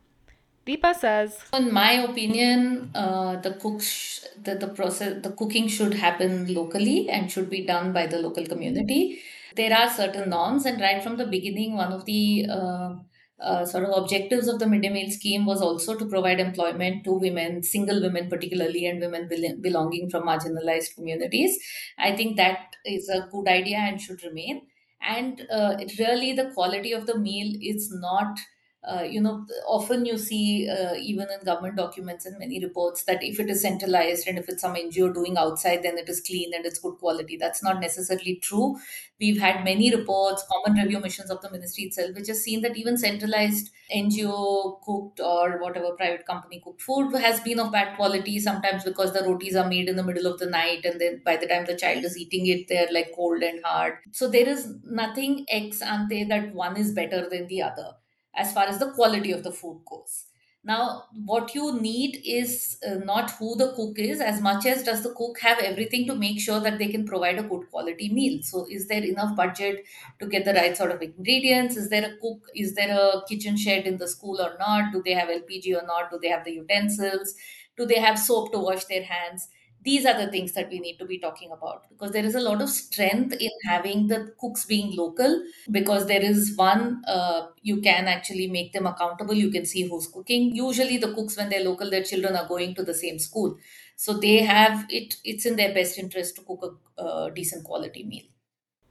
Dipa 0.65 0.93
says, 0.95 1.39
"In 1.53 1.73
my 1.73 1.93
opinion, 1.93 2.91
uh, 2.93 3.37
the 3.37 3.53
cooks, 3.53 4.27
the, 4.41 4.55
the 4.55 4.67
process, 4.67 5.21
the 5.23 5.31
cooking 5.31 5.67
should 5.67 5.95
happen 5.95 6.53
locally 6.53 7.09
and 7.09 7.31
should 7.31 7.49
be 7.49 7.65
done 7.65 7.91
by 7.91 8.05
the 8.07 8.19
local 8.19 8.45
community. 8.45 9.21
There 9.55 9.75
are 9.75 9.89
certain 9.89 10.29
norms, 10.29 10.65
and 10.65 10.79
right 10.79 11.01
from 11.01 11.17
the 11.17 11.25
beginning, 11.25 11.75
one 11.75 11.91
of 11.91 12.05
the 12.05 12.45
uh, 12.49 12.95
uh, 13.41 13.65
sort 13.65 13.85
of 13.85 14.03
objectives 14.03 14.47
of 14.47 14.59
the 14.59 14.67
midday 14.67 14.89
meal 14.89 15.09
scheme 15.11 15.45
was 15.45 15.61
also 15.61 15.95
to 15.95 16.05
provide 16.05 16.39
employment 16.39 17.03
to 17.05 17.13
women, 17.13 17.63
single 17.63 18.01
women 18.01 18.29
particularly, 18.29 18.85
and 18.85 18.99
women 18.99 19.29
belonging 19.61 20.09
from 20.09 20.23
marginalized 20.23 20.95
communities. 20.95 21.57
I 21.97 22.15
think 22.15 22.37
that 22.37 22.75
is 22.85 23.09
a 23.09 23.27
good 23.31 23.47
idea 23.47 23.77
and 23.77 24.01
should 24.01 24.23
remain. 24.23 24.67
And 25.01 25.41
uh, 25.49 25.77
it 25.79 25.97
really, 25.97 26.33
the 26.33 26.51
quality 26.53 26.91
of 26.91 27.05
the 27.05 27.17
meal 27.17 27.55
is 27.61 27.89
not 27.91 28.37
uh, 28.81 29.03
you 29.03 29.19
know, 29.19 29.45
often 29.67 30.05
you 30.05 30.17
see 30.17 30.69
uh, 30.69 30.93
even 30.95 31.27
in 31.29 31.43
government 31.45 31.75
documents 31.75 32.25
and 32.25 32.39
many 32.39 32.63
reports 32.63 33.03
that 33.03 33.21
if 33.21 33.37
it 33.39 33.49
is 33.49 33.61
centralized 33.61 34.25
and 34.27 34.37
if 34.37 34.47
it's 34.47 34.61
some 34.61 34.75
NGO 34.75 35.11
doing 35.11 35.37
outside, 35.37 35.83
then 35.83 35.97
it 35.97 36.07
is 36.07 36.21
clean 36.21 36.53
and 36.53 36.65
it's 36.65 36.79
good 36.79 36.97
quality. 36.97 37.35
That's 37.35 37.61
not 37.61 37.81
necessarily 37.81 38.35
true. 38.37 38.77
We've 39.19 39.39
had 39.39 39.65
many 39.65 39.93
reports, 39.93 40.45
common 40.49 40.81
review 40.81 40.99
missions 41.01 41.29
of 41.29 41.41
the 41.41 41.51
ministry 41.51 41.85
itself, 41.85 42.15
which 42.15 42.27
has 42.29 42.41
seen 42.41 42.61
that 42.61 42.77
even 42.77 42.97
centralized 42.97 43.69
NGO 43.91 44.79
cooked 44.85 45.19
or 45.19 45.59
whatever 45.61 45.93
private 45.95 46.25
company 46.25 46.61
cooked 46.63 46.81
food 46.81 47.13
has 47.15 47.41
been 47.41 47.59
of 47.59 47.71
bad 47.73 47.95
quality. 47.97 48.39
Sometimes 48.39 48.85
because 48.85 49.11
the 49.13 49.23
rotis 49.23 49.55
are 49.55 49.67
made 49.67 49.89
in 49.89 49.97
the 49.97 50.03
middle 50.03 50.25
of 50.31 50.39
the 50.39 50.45
night, 50.49 50.85
and 50.85 51.01
then 51.01 51.21
by 51.25 51.35
the 51.35 51.47
time 51.47 51.65
the 51.65 51.75
child 51.75 52.05
is 52.05 52.17
eating 52.17 52.47
it, 52.47 52.67
they're 52.69 52.91
like 52.91 53.11
cold 53.15 53.43
and 53.43 53.63
hard. 53.63 53.95
So 54.11 54.29
there 54.29 54.47
is 54.47 54.73
nothing 54.83 55.45
ex 55.49 55.81
ante 55.81 56.23
that 56.25 56.53
one 56.53 56.77
is 56.77 56.93
better 56.93 57.27
than 57.29 57.47
the 57.47 57.61
other 57.61 57.95
as 58.39 58.53
far 58.53 58.65
as 58.65 58.79
the 58.79 58.91
quality 58.91 59.31
of 59.31 59.43
the 59.43 59.51
food 59.51 59.81
goes. 59.85 60.25
Now, 60.61 61.05
what 61.25 61.55
you 61.55 61.79
need 61.79 62.21
is 62.25 62.77
uh, 62.85 62.95
not 62.95 63.31
who 63.31 63.55
the 63.55 63.71
cook 63.75 63.97
is 63.97 64.19
as 64.19 64.41
much 64.41 64.65
as 64.65 64.83
does 64.83 65.03
the 65.03 65.13
cook 65.13 65.39
have 65.39 65.59
everything 65.59 66.05
to 66.07 66.15
make 66.15 66.39
sure 66.41 66.59
that 66.59 66.77
they 66.77 66.89
can 66.89 67.05
provide 67.05 67.39
a 67.39 67.43
good 67.43 67.69
quality 67.71 68.09
meal. 68.11 68.41
So, 68.43 68.67
is 68.69 68.87
there 68.89 69.01
enough 69.03 69.37
budget 69.37 69.85
to 70.19 70.27
get 70.27 70.43
the 70.43 70.53
right 70.53 70.75
sort 70.75 70.91
of 70.91 71.01
ingredients? 71.01 71.77
Is 71.77 71.89
there 71.89 72.03
a 72.11 72.17
cook? 72.17 72.49
Is 72.53 72.75
there 72.75 72.91
a 72.91 73.21
kitchen 73.29 73.55
shed 73.55 73.87
in 73.87 73.97
the 73.97 74.07
school 74.07 74.41
or 74.41 74.57
not? 74.59 74.91
Do 74.91 75.01
they 75.03 75.13
have 75.13 75.29
LPG 75.29 75.73
or 75.75 75.85
not? 75.87 76.11
Do 76.11 76.19
they 76.21 76.27
have 76.27 76.43
the 76.43 76.51
utensils? 76.51 77.35
Do 77.77 77.85
they 77.85 77.99
have 77.99 78.19
soap 78.19 78.51
to 78.51 78.59
wash 78.59 78.83
their 78.85 79.03
hands? 79.03 79.47
These 79.81 80.05
are 80.05 80.17
the 80.17 80.29
things 80.31 80.51
that 80.53 80.69
we 80.69 80.79
need 80.79 80.97
to 80.97 81.05
be 81.05 81.17
talking 81.19 81.51
about 81.51 81.87
because 81.89 82.11
there 82.11 82.25
is 82.25 82.35
a 82.35 82.41
lot 82.41 82.61
of 82.61 82.69
strength 82.69 83.33
in 83.39 83.49
having 83.65 84.07
the 84.07 84.33
cooks 84.39 84.65
being 84.65 84.95
local 84.95 85.41
because 85.71 86.07
there 86.07 86.21
is 86.21 86.55
one 86.57 87.01
uh, 87.07 87.47
you 87.61 87.81
can 87.81 88.07
actually 88.07 88.47
make 88.47 88.73
them 88.73 88.85
accountable. 88.85 89.33
You 89.33 89.49
can 89.51 89.65
see 89.65 89.87
who's 89.87 90.07
cooking. 90.07 90.55
Usually 90.55 90.97
the 90.97 91.13
cooks 91.13 91.37
when 91.37 91.49
they're 91.49 91.63
local 91.63 91.89
their 91.89 92.03
children 92.03 92.35
are 92.35 92.47
going 92.47 92.75
to 92.75 92.83
the 92.83 92.93
same 92.93 93.19
school. 93.19 93.57
So 93.95 94.13
they 94.17 94.37
have 94.43 94.85
it 94.89 95.15
it's 95.23 95.45
in 95.45 95.55
their 95.55 95.73
best 95.73 95.97
interest 95.97 96.35
to 96.35 96.41
cook 96.41 96.81
a 96.97 97.31
decent 97.33 97.63
quality 97.63 98.03
meal. 98.03 98.25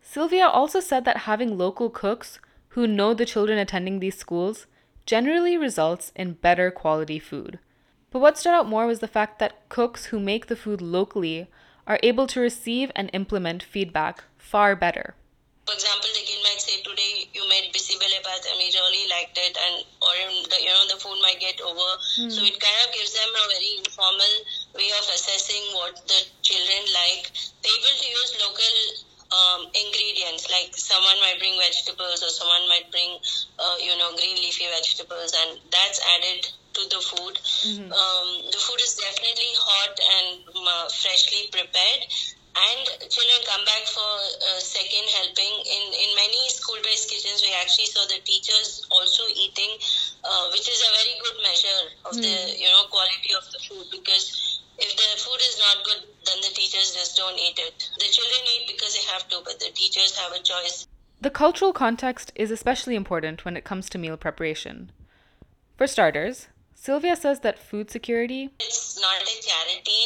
Sylvia 0.01 0.49
also 0.49 0.81
said 0.81 1.05
that 1.05 1.19
having 1.19 1.57
local 1.57 1.89
cooks 1.89 2.41
who 2.71 2.87
know 2.87 3.15
the 3.15 3.25
children 3.27 3.59
attending 3.59 4.01
these 4.01 4.19
schools 4.19 4.67
generally 5.07 5.57
results 5.57 6.11
in 6.17 6.33
better 6.35 6.71
quality 6.71 7.19
food 7.19 7.59
but 8.11 8.21
what 8.21 8.39
stood 8.39 8.55
out 8.55 8.69
more 8.69 8.87
was 8.87 9.01
the 9.01 9.09
fact 9.09 9.39
that 9.39 9.69
cooks 9.69 10.07
who 10.07 10.19
make 10.21 10.47
the 10.47 10.57
food 10.57 10.81
locally 10.81 11.49
are 11.87 12.01
able 12.03 12.27
to 12.29 12.41
receive 12.41 12.93
and 12.95 13.11
implement 13.13 13.63
feedback 13.63 14.25
far 14.37 14.77
better. 14.77 15.15
For 15.67 15.75
example, 15.75 16.09
the 16.17 16.25
kid 16.25 16.41
might 16.45 16.61
say, 16.61 16.81
"Today 16.81 17.29
you 17.37 17.45
made 17.49 17.69
bisi 17.73 18.01
bele 18.01 18.21
and 18.25 18.57
we 18.57 18.73
really 18.73 19.05
liked 19.09 19.37
it," 19.37 19.53
and 19.53 19.85
or 20.01 20.15
the, 20.49 20.59
you 20.65 20.73
know 20.73 20.87
the 20.89 20.97
food 20.97 21.21
might 21.21 21.41
get 21.41 21.61
over. 21.61 21.89
Hmm. 22.17 22.31
So 22.33 22.41
it 22.41 22.57
kind 22.57 22.79
of 22.85 22.95
gives 22.97 23.13
them 23.13 23.29
a 23.29 23.45
very 23.53 23.73
informal 23.85 24.35
way 24.73 24.89
of 24.97 25.05
assessing 25.13 25.65
what 25.77 26.01
the 26.09 26.21
children 26.41 26.83
like. 26.97 27.29
They're 27.61 27.77
able 27.77 27.97
to 28.01 28.09
use 28.09 28.31
local 28.41 28.77
um, 29.29 29.69
ingredients 29.77 30.49
like 30.49 30.73
someone 30.73 31.21
might 31.21 31.37
bring 31.39 31.53
vegetables 31.61 32.25
or 32.25 32.33
someone 32.33 32.65
might 32.69 32.89
bring 32.91 33.21
uh, 33.59 33.77
you 33.77 33.93
know 34.01 34.17
green 34.17 34.37
leafy 34.37 34.65
vegetables 34.73 35.37
and 35.37 35.61
that's 35.69 36.01
added 36.17 36.49
to 36.79 36.85
the 36.87 37.03
food. 37.03 37.35
Mm-hmm. 37.35 37.91
Um, 37.91 38.29
the 38.55 38.61
food 38.63 38.79
is 38.79 38.95
definitely 38.95 39.53
hot 39.59 39.95
and 39.99 40.47
uh, 40.55 40.87
freshly 40.95 41.51
prepared. 41.51 42.07
And 42.59 42.83
children 43.07 43.39
come 43.47 43.63
back 43.67 43.87
for 43.87 44.11
a 44.57 44.59
second 44.59 45.07
helping. 45.15 45.53
In, 45.63 45.85
in 45.95 46.11
many 46.19 46.43
school 46.51 46.79
based 46.83 47.07
kitchens, 47.11 47.43
we 47.43 47.55
actually 47.55 47.87
saw 47.87 48.03
the 48.11 48.19
teachers 48.27 48.83
also 48.91 49.23
eating, 49.31 49.79
uh, 50.27 50.51
which 50.51 50.67
is 50.67 50.83
a 50.83 50.91
very 50.91 51.15
good 51.23 51.39
measure 51.43 51.83
of 52.07 52.13
mm-hmm. 52.19 52.27
the 52.27 52.59
you 52.59 52.67
know 52.67 52.91
quality 52.91 53.31
of 53.39 53.47
the 53.55 53.63
food 53.63 53.87
because 53.95 54.59
if 54.79 54.91
the 54.95 55.11
food 55.23 55.39
is 55.39 55.59
not 55.59 55.85
good, 55.87 56.03
then 56.27 56.39
the 56.43 56.55
teachers 56.55 56.95
just 56.95 57.17
don't 57.17 57.39
eat 57.39 57.59
it. 57.63 57.91
The 57.99 58.11
children 58.11 58.43
eat 58.55 58.75
because 58.75 58.95
they 58.95 59.07
have 59.13 59.29
to, 59.29 59.39
but 59.45 59.61
the 59.61 59.71
teachers 59.75 60.19
have 60.19 60.33
a 60.33 60.43
choice. 60.43 60.87
The 61.21 61.31
cultural 61.31 61.73
context 61.73 62.33
is 62.35 62.51
especially 62.51 62.95
important 62.95 63.45
when 63.45 63.57
it 63.57 63.65
comes 63.65 63.91
to 63.91 63.99
meal 63.99 64.17
preparation. 64.17 64.91
For 65.77 65.87
starters, 65.87 66.49
Sylvia 66.81 67.17
says 67.17 67.41
that 67.41 67.59
food 67.59 67.91
security 67.91 68.51
it's 68.61 69.01
not 69.01 69.21
a 69.21 69.37
charity 69.43 70.03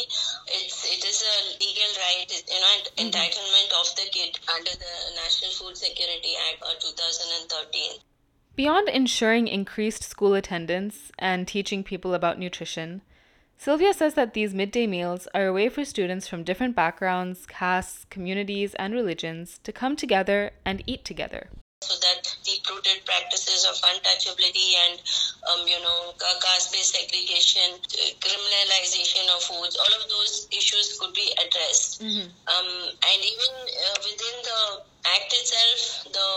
it's 0.47 0.83
it 0.89 1.05
is 1.05 1.21
a 1.21 1.35
legal 1.63 1.91
right 2.01 2.25
you 2.29 2.59
know 2.59 2.75
mm-hmm. 2.81 3.05
entitlement 3.05 3.69
of 3.79 3.95
the 3.95 4.09
kid 4.11 4.39
under 4.55 4.71
the 4.71 4.95
National 5.15 5.51
Food 5.51 5.77
Security 5.77 6.33
Act 6.49 6.63
of 6.63 6.79
2013 6.81 8.01
Beyond 8.55 8.89
ensuring 8.89 9.47
increased 9.47 10.03
school 10.03 10.33
attendance 10.33 11.11
and 11.19 11.47
teaching 11.47 11.83
people 11.83 12.15
about 12.15 12.39
nutrition 12.39 13.03
Sylvia 13.55 13.93
says 13.93 14.15
that 14.15 14.33
these 14.33 14.55
midday 14.55 14.87
meals 14.87 15.27
are 15.35 15.45
a 15.45 15.53
way 15.53 15.69
for 15.69 15.85
students 15.85 16.27
from 16.27 16.43
different 16.43 16.75
backgrounds, 16.75 17.45
castes, 17.45 18.05
communities, 18.09 18.73
and 18.75 18.93
religions 18.93 19.59
to 19.63 19.71
come 19.71 19.95
together 19.95 20.51
and 20.65 20.83
eat 20.85 21.05
together. 21.05 21.49
So 21.83 21.99
that 21.99 22.23
deep-rooted 22.43 23.03
practices 23.05 23.67
of 23.67 23.75
untouchability 23.91 24.79
and, 24.87 24.95
um, 25.51 25.67
you 25.67 25.79
know, 25.83 26.15
caste-based 26.39 26.95
segregation, 26.95 27.75
criminalization 28.23 29.27
of 29.35 29.43
foods, 29.43 29.75
all 29.75 29.93
of 29.99 30.07
those 30.09 30.47
issues 30.51 30.97
could 30.99 31.13
be 31.13 31.27
addressed. 31.35 32.01
Mm-hmm. 32.01 32.31
Um, 32.47 32.69
and 32.87 33.19
even 33.19 33.51
uh, 33.67 33.97
within 34.07 34.35
the 34.43 34.61
act 35.03 35.35
itself, 35.35 36.07
the 36.15 36.31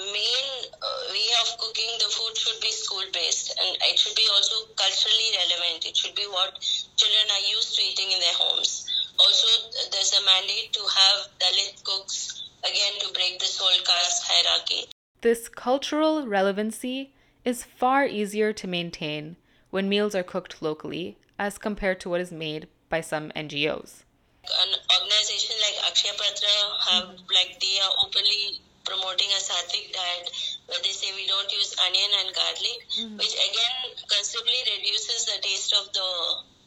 main 0.00 0.48
uh, 0.72 1.00
way 1.12 1.28
of 1.44 1.48
cooking 1.60 1.92
the 2.00 2.08
food 2.08 2.34
should 2.36 2.60
be 2.60 2.72
school-based, 2.72 3.52
and 3.60 3.76
it 3.92 3.98
should 3.98 4.16
be 4.16 4.24
also 4.32 4.56
culturally 4.72 5.28
relevant. 5.36 5.84
It 5.84 5.96
should 5.96 6.16
be 6.16 6.24
what 6.32 6.56
children 6.96 7.26
are 7.36 7.46
used 7.52 7.76
to 7.76 7.82
eating 7.84 8.10
in 8.12 8.20
their 8.20 8.34
homes. 8.40 8.88
Also, 9.20 9.48
there's 9.92 10.14
a 10.14 10.24
mandate 10.24 10.72
to 10.72 10.80
have 10.80 11.28
Dalit 11.38 11.84
cooks 11.84 12.47
again 12.64 13.00
to 13.00 13.12
break 13.12 13.38
this 13.38 13.58
whole 13.58 13.84
caste 13.84 14.24
hierarchy. 14.26 14.88
This 15.20 15.48
cultural 15.48 16.26
relevancy 16.26 17.12
is 17.44 17.64
far 17.64 18.06
easier 18.06 18.52
to 18.52 18.66
maintain 18.66 19.36
when 19.70 19.88
meals 19.88 20.14
are 20.14 20.22
cooked 20.22 20.62
locally 20.62 21.16
as 21.38 21.58
compared 21.58 22.00
to 22.00 22.08
what 22.08 22.20
is 22.20 22.32
made 22.32 22.68
by 22.88 23.00
some 23.00 23.30
NGOs. 23.36 24.04
An 24.48 24.70
organization 24.96 25.56
like 25.60 25.92
Akshaya 25.92 26.16
Patra 26.16 26.56
have 26.88 27.08
mm-hmm. 27.08 27.34
like 27.34 27.60
they 27.60 27.76
are 27.84 27.94
openly 28.04 28.60
promoting 28.84 29.28
a 29.28 29.40
sattvic 29.40 29.92
diet 29.92 30.26
where 30.66 30.80
they 30.82 30.94
say 30.96 31.12
we 31.14 31.26
don't 31.26 31.52
use 31.52 31.76
onion 31.84 32.10
and 32.24 32.34
garlic, 32.34 32.78
mm-hmm. 32.96 33.16
which 33.20 33.34
again 33.36 33.92
considerably 34.08 34.60
reduces 34.76 35.26
the 35.28 35.36
taste 35.44 35.76
of 35.76 35.92
the 35.92 36.08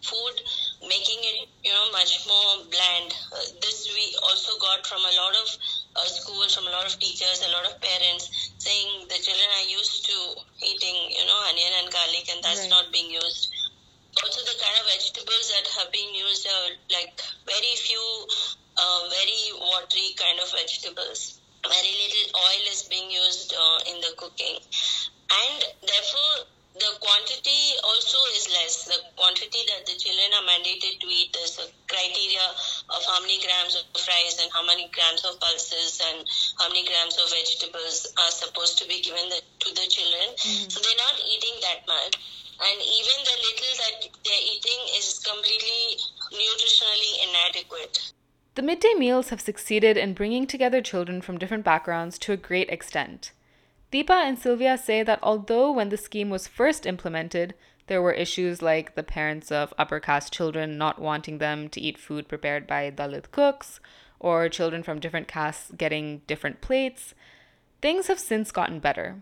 food, 0.05 0.35
making 0.85 1.17
it 1.25 1.49
you 1.63 1.73
know 1.73 1.91
much 1.91 2.21
more 2.27 2.65
bland. 2.69 3.09
Uh, 3.33 3.41
this 3.61 3.89
we 3.89 4.13
also 4.29 4.53
got 4.61 4.85
from 4.85 5.01
a 5.01 5.13
lot 5.17 5.33
of 5.41 5.49
uh, 5.95 6.05
schools, 6.05 6.55
from 6.55 6.67
a 6.67 6.71
lot 6.71 6.85
of 6.85 6.97
teachers, 6.99 7.43
a 7.43 7.51
lot 7.51 7.65
of 7.65 7.79
parents 7.81 8.53
saying 8.57 9.07
the 9.09 9.19
children 9.19 9.49
are 9.59 9.69
used 9.69 10.05
to 10.05 10.17
eating, 10.63 10.97
you 11.11 11.25
know, 11.25 11.39
onion 11.49 11.71
and 11.83 11.91
garlic, 11.91 12.25
and 12.31 12.43
that's 12.43 12.61
right. 12.61 12.69
not 12.69 12.91
being 12.91 13.11
used. 13.11 13.51
Also, 14.23 14.41
the 14.43 14.57
kind 14.59 14.75
of 14.79 14.85
vegetables 14.91 15.51
that 15.55 15.67
have 15.79 15.91
been 15.91 16.11
used 16.15 16.47
are 16.47 16.69
like 16.91 17.15
very 17.47 17.73
few, 17.79 18.03
uh, 18.77 19.01
very 19.09 19.43
watery 19.59 20.15
kind 20.19 20.39
of 20.39 20.51
vegetables. 20.51 21.39
Very 21.63 21.93
little 21.93 22.41
oil 22.41 22.63
is 22.71 22.83
being 22.89 23.11
used 23.11 23.53
uh, 23.53 23.79
in 23.91 24.01
the 24.01 24.11
cooking, 24.17 24.57
and 24.57 25.59
therefore 25.79 26.47
the 26.81 26.97
quantity 26.97 27.77
also 27.85 28.17
is 28.33 28.49
less. 28.49 28.89
The 28.89 28.97
quantity 29.13 29.61
that 29.69 29.85
the 29.85 29.93
children 30.01 30.33
are 30.33 30.45
mandated 30.49 30.97
to 30.97 31.07
eat 31.07 31.29
is 31.37 31.61
a 31.61 31.69
criteria 31.85 32.41
of 32.89 33.01
how 33.05 33.21
many 33.21 33.37
grams 33.37 33.77
of 33.77 33.85
rice 34.09 34.41
and 34.41 34.49
how 34.49 34.65
many 34.65 34.89
grams 34.89 35.21
of 35.21 35.37
pulses 35.37 36.01
and 36.01 36.25
how 36.57 36.73
many 36.73 36.81
grams 36.81 37.21
of 37.21 37.29
vegetables 37.29 38.09
are 38.17 38.33
supposed 38.33 38.81
to 38.81 38.89
be 38.89 38.97
given 38.97 39.29
the, 39.29 39.39
to 39.61 39.69
the 39.77 39.85
children. 39.85 40.33
Mm-hmm. 40.33 40.73
So 40.73 40.81
they're 40.81 41.03
not 41.05 41.21
eating 41.21 41.55
that 41.61 41.85
much. 41.85 42.17
And 42.61 42.77
even 42.81 43.17
the 43.29 43.37
little 43.45 43.73
that 43.85 43.95
they're 44.25 44.47
eating 44.49 44.81
is 44.97 45.21
completely 45.21 46.01
nutritionally 46.33 47.13
inadequate. 47.29 48.13
The 48.55 48.65
midday 48.65 48.93
meals 48.97 49.29
have 49.29 49.41
succeeded 49.41 49.97
in 49.97 50.13
bringing 50.13 50.45
together 50.45 50.81
children 50.81 51.21
from 51.21 51.37
different 51.37 51.63
backgrounds 51.63 52.17
to 52.19 52.33
a 52.33 52.37
great 52.37 52.69
extent. 52.69 53.31
Dipa 53.91 54.23
and 54.23 54.39
Sylvia 54.39 54.77
say 54.77 55.03
that 55.03 55.19
although 55.21 55.71
when 55.71 55.89
the 55.89 55.97
scheme 55.97 56.29
was 56.29 56.47
first 56.47 56.85
implemented, 56.85 57.55
there 57.87 58.01
were 58.01 58.13
issues 58.13 58.61
like 58.61 58.95
the 58.95 59.03
parents 59.03 59.51
of 59.51 59.73
upper 59.77 59.99
caste 59.99 60.31
children 60.31 60.77
not 60.77 60.99
wanting 60.99 61.39
them 61.39 61.67
to 61.69 61.81
eat 61.81 61.97
food 61.97 62.29
prepared 62.29 62.65
by 62.65 62.89
Dalit 62.89 63.31
cooks, 63.31 63.81
or 64.17 64.47
children 64.47 64.81
from 64.81 64.99
different 64.99 65.27
castes 65.27 65.71
getting 65.75 66.21
different 66.25 66.61
plates, 66.61 67.13
things 67.81 68.07
have 68.07 68.19
since 68.19 68.51
gotten 68.51 68.79
better. 68.79 69.21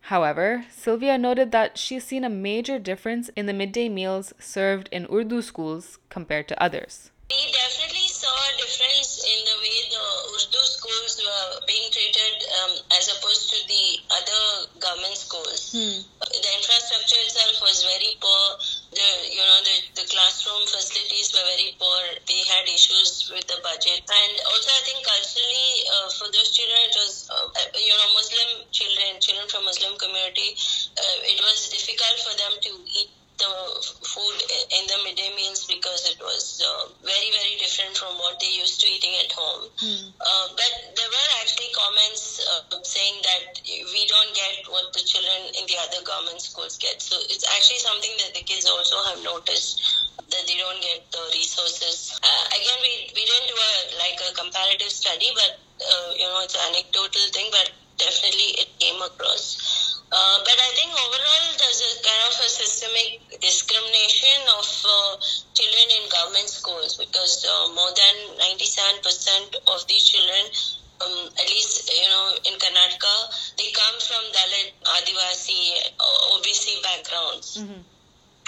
However, 0.00 0.64
Sylvia 0.68 1.16
noted 1.16 1.52
that 1.52 1.78
she's 1.78 2.02
seen 2.02 2.24
a 2.24 2.30
major 2.30 2.78
difference 2.80 3.28
in 3.36 3.46
the 3.46 3.52
midday 3.52 3.88
meals 3.88 4.32
served 4.40 4.88
in 4.90 5.06
Urdu 5.12 5.42
schools 5.42 5.98
compared 6.08 6.48
to 6.48 6.60
others. 6.60 7.12
We 7.30 7.52
definitely 7.52 8.07
saw 8.28 8.36
a 8.44 8.52
difference 8.60 9.24
in 9.24 9.38
the 9.48 9.56
way 9.56 9.78
the 9.88 10.04
Urdu 10.36 10.60
schools 10.68 11.16
were 11.24 11.64
being 11.64 11.88
treated 11.88 12.36
um, 12.60 12.72
as 12.92 13.08
opposed 13.08 13.48
to 13.48 13.58
the 13.64 13.84
other 14.12 14.44
government 14.76 15.16
schools. 15.16 15.72
Hmm. 15.72 16.04
The 16.20 16.50
infrastructure 16.60 17.20
itself 17.24 17.56
was 17.64 17.88
very 17.88 18.20
poor. 18.20 18.44
The 18.92 19.08
you 19.32 19.40
know 19.40 19.58
the, 19.64 19.76
the 20.02 20.06
classroom 20.12 20.60
facilities 20.68 21.32
were 21.32 21.46
very 21.56 21.72
poor. 21.80 22.00
They 22.28 22.40
had 22.52 22.68
issues 22.68 23.32
with 23.32 23.48
the 23.48 23.60
budget, 23.64 24.04
and 24.04 24.32
also 24.52 24.68
I 24.76 24.82
think 24.84 25.00
culturally 25.08 25.70
uh, 25.88 26.08
for 26.12 26.28
those 26.28 26.52
children 26.52 26.80
it 26.84 26.96
was 27.00 27.32
uh, 27.32 27.48
you 27.80 27.96
know 27.96 28.08
Muslim 28.12 28.68
children, 28.76 29.20
children 29.24 29.48
from 29.48 29.64
Muslim 29.64 29.96
community. 29.96 30.52
Uh, 31.00 31.32
it 31.32 31.40
was 31.40 31.72
difficult 31.72 32.16
for 32.28 32.34
them 32.36 32.54
to 32.60 32.72
eat 32.92 33.17
the 33.38 33.54
food 34.02 34.36
in 34.74 34.82
the 34.90 34.98
midday 35.06 35.30
meals 35.38 35.64
because 35.66 36.10
it 36.10 36.18
was 36.18 36.58
uh, 36.58 36.90
very 37.06 37.30
very 37.30 37.54
different 37.62 37.94
from 37.96 38.18
what 38.18 38.38
they 38.42 38.50
used 38.50 38.82
to 38.82 38.86
eating 38.90 39.14
at 39.22 39.30
home. 39.32 39.70
Mm. 39.78 40.10
Uh, 40.18 40.46
but 40.58 40.72
there 40.98 41.10
were 41.10 41.28
actually 41.40 41.70
comments 41.70 42.42
uh, 42.42 42.66
saying 42.82 43.22
that 43.22 43.62
we 43.64 44.02
don't 44.10 44.32
get 44.34 44.66
what 44.68 44.90
the 44.92 45.02
children 45.06 45.54
in 45.54 45.64
the 45.70 45.78
other 45.78 46.02
government 46.02 46.42
schools 46.42 46.76
get. 46.78 46.98
So 47.00 47.14
it's 47.30 47.46
actually 47.54 47.78
something 47.78 48.14
that 48.26 48.34
the 48.34 48.42
kids 48.42 48.66
also 48.66 48.98
have 49.14 49.22
noticed 49.22 49.80
that 50.18 50.44
they 50.46 50.58
don't 50.58 50.82
get 50.82 51.06
the 51.14 51.22
resources. 51.32 52.18
Uh, 52.18 52.44
again, 52.52 52.78
we 52.82 52.92
we 53.14 53.22
didn't 53.22 53.48
do 53.48 53.56
a 53.56 53.74
like 54.02 54.18
a 54.18 54.30
comparative 54.34 54.90
study, 54.90 55.30
but 55.32 55.62
uh, 55.78 56.10
you 56.18 56.26
know 56.26 56.42
it's 56.42 56.58
an 56.58 56.74
anecdotal 56.74 57.26
thing, 57.30 57.48
but 57.54 57.70
definitely 57.98 58.66
it 58.66 58.70
came 58.78 59.00
across. 59.02 59.77
Uh, 60.08 60.40
but 60.40 60.56
I 60.56 60.70
think 60.72 60.88
overall 60.88 61.46
there's 61.60 61.84
a 61.84 61.92
kind 62.00 62.22
of 62.32 62.36
a 62.40 62.48
systemic 62.48 63.20
discrimination 63.44 64.40
of 64.56 64.64
uh, 64.64 65.20
children 65.52 65.86
in 66.00 66.08
government 66.08 66.48
schools 66.48 66.96
because 66.96 67.44
uh, 67.44 67.68
more 67.76 67.92
than 67.92 68.14
97% 68.40 69.04
of 69.68 69.84
these 69.84 70.08
children, 70.08 70.48
um, 71.04 71.28
at 71.36 71.44
least 71.52 71.92
you 71.92 72.08
know 72.08 72.40
in 72.40 72.56
Karnataka, 72.56 73.16
they 73.60 73.68
come 73.76 74.00
from 74.00 74.24
Dalit, 74.32 74.72
Adivasi, 74.96 75.76
uh, 76.00 76.34
OBC 76.40 76.80
backgrounds. 76.80 77.60
Mm-hmm. 77.60 77.84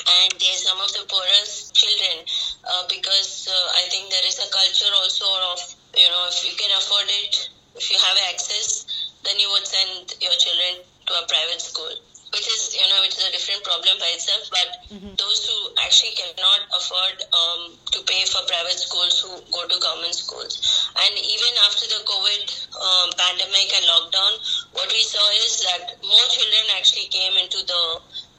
And 0.00 0.32
they're 0.40 0.64
some 0.64 0.80
of 0.80 0.88
the 0.96 1.04
poorest 1.12 1.76
children 1.76 2.24
uh, 2.64 2.88
because 2.88 3.52
I 3.52 3.84
think 3.92 4.08
there 4.08 4.24
is 4.24 4.40
a 4.40 4.48
culture 4.48 4.88
also 4.96 5.28
of, 5.52 5.60
you 5.92 6.08
know, 6.08 6.24
if 6.32 6.40
you 6.40 6.56
can 6.56 6.72
afford 6.72 7.04
it, 7.04 7.50
if 7.76 7.92
you 7.92 7.98
have 8.00 8.16
access, 8.32 8.88
then 9.28 9.38
you 9.38 9.52
would 9.52 9.66
send 9.66 10.16
your 10.24 10.32
children 10.40 10.88
to 11.10 11.18
a 11.18 11.26
private 11.26 11.60
school 11.60 11.90
which 12.30 12.46
is 12.46 12.78
you 12.78 12.86
know 12.86 13.00
which 13.02 13.18
is 13.18 13.26
a 13.26 13.32
different 13.34 13.62
problem 13.66 13.98
by 13.98 14.10
itself 14.14 14.46
but 14.54 14.68
mm-hmm. 14.86 15.14
those 15.18 15.42
who 15.50 15.58
actually 15.82 16.14
cannot 16.14 16.62
afford 16.78 17.16
um, 17.34 17.74
to 17.90 17.98
pay 18.06 18.22
for 18.30 18.38
private 18.46 18.78
schools 18.78 19.18
who 19.18 19.34
go 19.50 19.66
to 19.66 19.76
government 19.82 20.14
schools 20.14 20.62
and 20.94 21.12
even 21.18 21.52
after 21.66 21.90
the 21.90 22.00
covid 22.06 22.42
um, 22.78 23.10
pandemic 23.18 23.68
and 23.74 23.84
lockdown 23.90 24.32
what 24.78 24.86
we 24.94 25.02
saw 25.02 25.26
is 25.42 25.66
that 25.66 25.98
more 26.06 26.26
children 26.30 26.64
actually 26.78 27.10
came 27.10 27.34
into 27.42 27.58
the 27.66 27.82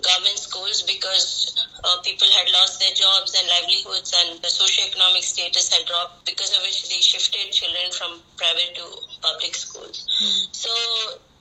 government 0.02 0.40
schools 0.40 0.82
because 0.88 1.54
uh, 1.84 1.98
people 2.02 2.28
had 2.32 2.48
lost 2.56 2.80
their 2.80 2.96
jobs 2.96 3.36
and 3.38 3.46
livelihoods 3.60 4.16
and 4.18 4.40
the 4.42 4.48
socioeconomic 4.50 5.22
status 5.22 5.68
had 5.70 5.86
dropped 5.86 6.26
because 6.26 6.56
of 6.58 6.64
which 6.64 6.88
they 6.90 7.02
shifted 7.04 7.52
children 7.52 7.92
from 7.92 8.24
private 8.40 8.72
to 8.74 8.86
public 9.22 9.54
schools 9.54 10.08
mm-hmm. 10.08 10.48
so 10.56 10.72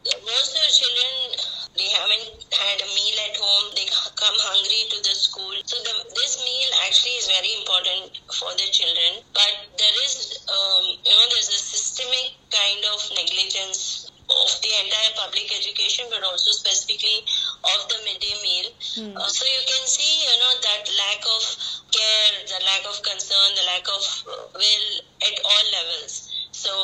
most 0.05 0.57
of 0.57 0.63
the 0.65 0.73
children 0.73 1.37
they 1.77 1.87
haven't 1.87 2.51
had 2.51 2.83
a 2.83 2.89
meal 2.93 3.17
at 3.31 3.37
home. 3.39 3.71
They 3.79 3.87
come 4.19 4.39
hungry 4.43 4.91
to 4.91 4.99
the 5.07 5.15
school. 5.15 5.55
So 5.65 5.79
the, 5.79 5.95
this 6.19 6.43
meal 6.43 6.71
actually 6.85 7.15
is 7.23 7.31
very 7.31 7.53
important 7.63 8.11
for 8.35 8.51
the 8.59 8.67
children. 8.75 9.23
But 9.33 9.55
there 9.79 9.97
is 10.03 10.35
um, 10.51 10.85
you 11.05 11.15
know 11.15 11.27
there's 11.31 11.53
a 11.53 11.61
systemic 11.63 12.35
kind 12.51 12.83
of 12.91 12.99
negligence 13.15 14.11
of 14.31 14.51
the 14.63 14.73
entire 14.83 15.13
public 15.19 15.51
education 15.51 16.07
but 16.11 16.23
also 16.23 16.55
specifically 16.55 17.27
of 17.67 17.81
the 17.91 17.99
midday 18.07 18.35
meal. 18.43 18.69
Mm. 18.99 19.15
uh, 19.19 19.27
so 19.27 19.43
you 19.43 19.63
can 19.67 19.85
see 19.91 20.27
you 20.27 20.37
know 20.39 20.55
that 20.63 20.87
lack 20.87 21.23
of 21.27 21.43
care 21.91 22.31
the 22.47 22.61
lack 22.63 22.83
of 22.87 22.99
concern 23.03 23.49
the 23.59 23.67
lack 23.67 23.87
of 23.91 24.05
uh, 24.31 24.55
will 24.55 24.89
at 25.23 25.35
all 25.43 25.65
levels 25.75 26.30
so, 26.61 26.77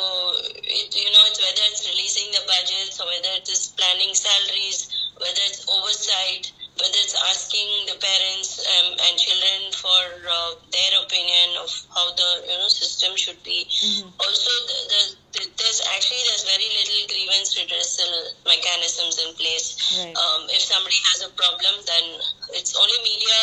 it, 0.57 0.89
you 0.89 1.09
know, 1.13 1.21
it's 1.29 1.37
whether 1.37 1.65
it's 1.69 1.85
releasing 1.85 2.33
the 2.33 2.41
budgets 2.49 2.97
or 2.97 3.05
whether 3.05 3.29
it 3.37 3.45
is 3.45 3.77
planning 3.77 4.09
salaries, 4.17 4.89
whether 5.21 5.43
it's 5.45 5.69
oversight, 5.69 6.49
whether 6.81 6.97
it's 6.97 7.13
asking 7.13 7.85
the 7.85 7.93
parents 8.01 8.57
um, 8.65 8.97
and 9.05 9.13
children 9.21 9.69
for 9.77 10.01
uh, 10.25 10.57
their 10.73 10.93
opinion 11.05 11.61
of 11.61 11.69
how 11.93 12.09
the 12.09 12.49
you 12.49 12.57
know 12.57 12.65
system 12.73 13.13
should 13.13 13.37
be. 13.45 13.69
Mm-hmm. 13.69 14.09
Also, 14.17 14.49
the, 14.65 14.79
the, 14.89 15.01
the, 15.37 15.41
there's 15.61 15.81
actually 15.93 16.25
there's 16.25 16.45
very 16.49 16.69
little 16.73 17.01
grievance 17.13 17.53
redressal 17.53 18.33
mechanisms 18.49 19.21
in 19.21 19.29
place. 19.37 19.77
Right. 19.93 20.17
Um, 20.17 20.49
if 20.49 20.65
somebody 20.65 20.97
has 21.13 21.21
a 21.21 21.29
problem, 21.37 21.85
then 21.85 22.05
it's 22.57 22.73
only 22.73 22.97
media 23.05 23.37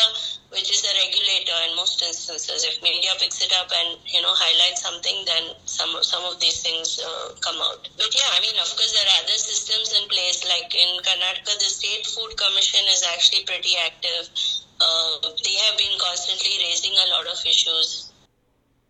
which 0.55 0.71
is 0.71 0.81
a 0.87 0.93
regulator 1.03 1.57
in 1.67 1.75
most 1.75 2.01
instances. 2.01 2.63
If 2.63 2.81
media 2.81 3.11
picks 3.19 3.43
it 3.43 3.51
up 3.59 3.67
and 3.69 3.99
you 4.07 4.21
know 4.23 4.31
highlights 4.31 4.81
something, 4.81 5.27
then 5.27 5.51
some 5.65 5.91
some 6.01 6.23
of 6.23 6.39
these 6.39 6.63
things 6.63 6.97
uh, 7.03 7.35
come 7.43 7.59
out. 7.59 7.83
But 7.99 8.15
yeah, 8.15 8.31
I 8.31 8.39
mean, 8.39 8.55
of 8.55 8.71
course, 8.71 8.95
there 8.95 9.05
are 9.05 9.19
other 9.27 9.35
systems 9.35 9.91
in 9.91 10.07
place. 10.07 10.47
Like 10.47 10.71
in 10.73 11.03
Karnataka, 11.03 11.59
the 11.59 11.69
State 11.69 12.07
Food 12.07 12.39
Commission 12.39 12.87
is 12.87 13.03
actually 13.13 13.43
pretty 13.43 13.75
active. 13.83 14.31
Uh, 14.79 15.35
they 15.43 15.55
have 15.67 15.77
been 15.77 15.99
constantly 15.99 16.55
raising 16.63 16.95
a 16.95 17.07
lot 17.11 17.27
of 17.27 17.39
issues. 17.45 18.11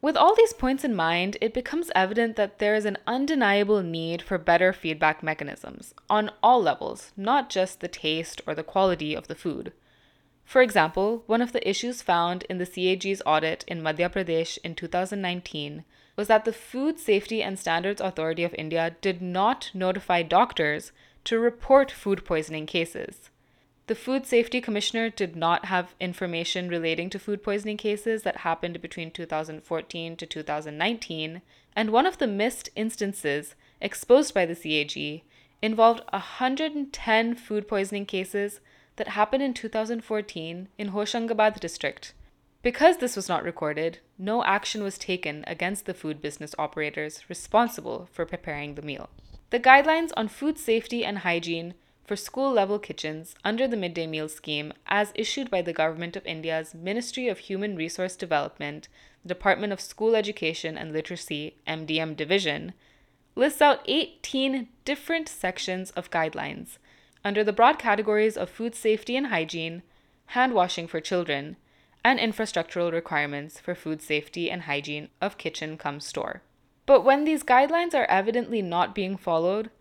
With 0.01 0.17
all 0.17 0.36
these 0.36 0.54
points 0.54 0.84
in 0.84 0.95
mind, 0.95 1.36
it 1.41 1.51
becomes 1.51 1.89
evident 1.95 2.36
that 2.36 2.60
there 2.60 2.75
is 2.75 2.86
an 2.86 2.97
undeniable 3.08 3.82
need 3.82 4.21
for 4.21 4.38
better 4.38 4.71
feedback 4.71 5.23
mechanisms 5.23 5.95
on 6.12 6.30
all 6.43 6.62
levels, 6.62 7.12
not 7.17 7.49
just 7.49 7.80
the 7.80 7.88
taste 7.88 8.39
or 8.45 8.54
the 8.54 8.62
quality 8.62 9.15
of 9.15 9.28
the 9.28 9.34
food. 9.34 9.73
For 10.45 10.62
example, 10.62 11.23
one 11.25 11.41
of 11.41 11.51
the 11.51 11.67
issues 11.67 12.03
found 12.03 12.43
in 12.43 12.60
the 12.60 12.67
CAG's 12.67 13.21
audit 13.25 13.65
in 13.67 13.81
Madhya 13.81 14.10
Pradesh 14.10 14.58
in 14.63 14.75
2019 14.75 15.84
was 16.15 16.27
that 16.27 16.45
the 16.45 16.53
Food 16.53 16.99
Safety 16.99 17.43
and 17.43 17.60
Standards 17.60 17.99
Authority 17.99 18.43
of 18.43 18.55
India 18.58 18.95
did 19.01 19.21
not 19.21 19.71
notify 19.73 20.21
doctors 20.21 20.91
to 21.25 21.39
report 21.39 21.91
food 21.91 22.23
poisoning 22.23 22.67
cases. 22.67 23.31
The 23.88 23.95
Food 23.95 24.25
Safety 24.25 24.62
Commissioner 24.62 25.10
did 25.10 25.36
not 25.36 25.65
have 25.65 25.93
information 25.99 26.69
relating 26.69 27.10
to 27.10 27.19
food 27.19 27.43
poisoning 27.43 27.77
cases 27.77 28.23
that 28.23 28.38
happened 28.38 28.81
between 28.81 29.12
2014 29.12 30.15
to 30.15 30.25
2019, 30.25 31.41
and 31.75 31.89
one 31.89 32.05
of 32.05 32.17
the 32.19 32.27
missed 32.27 32.69
instances 32.75 33.55
exposed 33.81 34.34
by 34.34 34.45
the 34.45 34.55
CAG 34.55 35.23
involved 35.62 36.03
110 36.12 37.36
food 37.36 37.67
poisoning 37.67 38.05
cases 38.05 38.60
that 38.95 39.10
happened 39.10 39.43
in 39.43 39.53
2014 39.53 40.67
in 40.77 40.89
Hoshangabad 40.91 41.60
district. 41.60 42.13
Because 42.62 42.97
this 42.97 43.15
was 43.15 43.29
not 43.29 43.43
recorded, 43.43 43.99
no 44.17 44.43
action 44.43 44.81
was 44.81 44.97
taken 44.97 45.43
against 45.45 45.86
the 45.86 45.93
food 45.93 46.21
business 46.21 46.55
operators 46.58 47.21
responsible 47.29 48.10
for 48.12 48.25
preparing 48.25 48.75
the 48.75 48.81
meal. 48.81 49.10
The 49.51 49.60
guidelines 49.60 50.12
on 50.17 50.27
food 50.27 50.58
safety 50.58 51.05
and 51.05 51.19
hygiene 51.19 51.75
for 52.03 52.15
school 52.15 52.51
level 52.51 52.79
kitchens 52.79 53.36
under 53.43 53.67
the 53.67 53.77
midday 53.77 54.08
meal 54.08 54.29
scheme, 54.29 54.73
as 54.88 55.12
issued 55.15 55.49
by 55.49 55.62
the 55.62 55.73
Government 55.73 56.15
of 56.15 56.25
India's 56.25 56.73
Ministry 56.73 57.27
of 57.27 57.39
Human 57.39 57.75
Resource 57.75 58.15
Development, 58.15 58.88
Department 59.25 59.73
of 59.73 59.81
School 59.81 60.15
Education 60.15 60.77
and 60.77 60.93
Literacy, 60.93 61.58
MDM 61.67 62.15
Division, 62.15 62.73
lists 63.36 63.62
out 63.62 63.81
18 63.86 64.67
different 64.86 65.27
sections 65.27 65.91
of 65.91 66.12
guidelines 66.12 66.77
under 67.25 67.43
the 67.43 67.51
broad 67.51 67.79
categories 67.79 68.38
of 68.38 68.49
food 68.49 68.75
safety 68.75 69.17
and 69.17 69.27
hygiene, 69.27 69.81
hand 70.27 70.53
washing 70.53 70.88
for 70.88 71.01
children, 71.01 71.57
and 72.03 72.19
infrastructural 72.19 72.91
requirements 72.91 73.59
for 73.59 73.73
food 73.73 73.99
safety 73.99 74.51
and 74.51 74.61
hygiene 74.61 75.09
of 75.19 75.39
kitchen 75.39 75.75
cum 75.75 75.99
store. 75.99 76.43
But 76.85 77.01
when 77.01 77.25
these 77.25 77.43
guidelines 77.43 77.95
are 77.95 78.05
evidently 78.05 78.61
not 78.61 78.93
being 78.93 79.17
followed, 79.17 79.71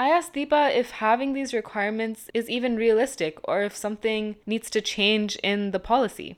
I 0.00 0.10
asked 0.10 0.34
Dipa 0.34 0.74
if 0.74 0.90
having 0.90 1.32
these 1.32 1.54
requirements 1.54 2.28
is 2.34 2.50
even 2.50 2.76
realistic 2.76 3.38
or 3.44 3.62
if 3.62 3.76
something 3.76 4.34
needs 4.44 4.68
to 4.70 4.80
change 4.80 5.36
in 5.36 5.70
the 5.70 5.80
policy. 5.80 6.36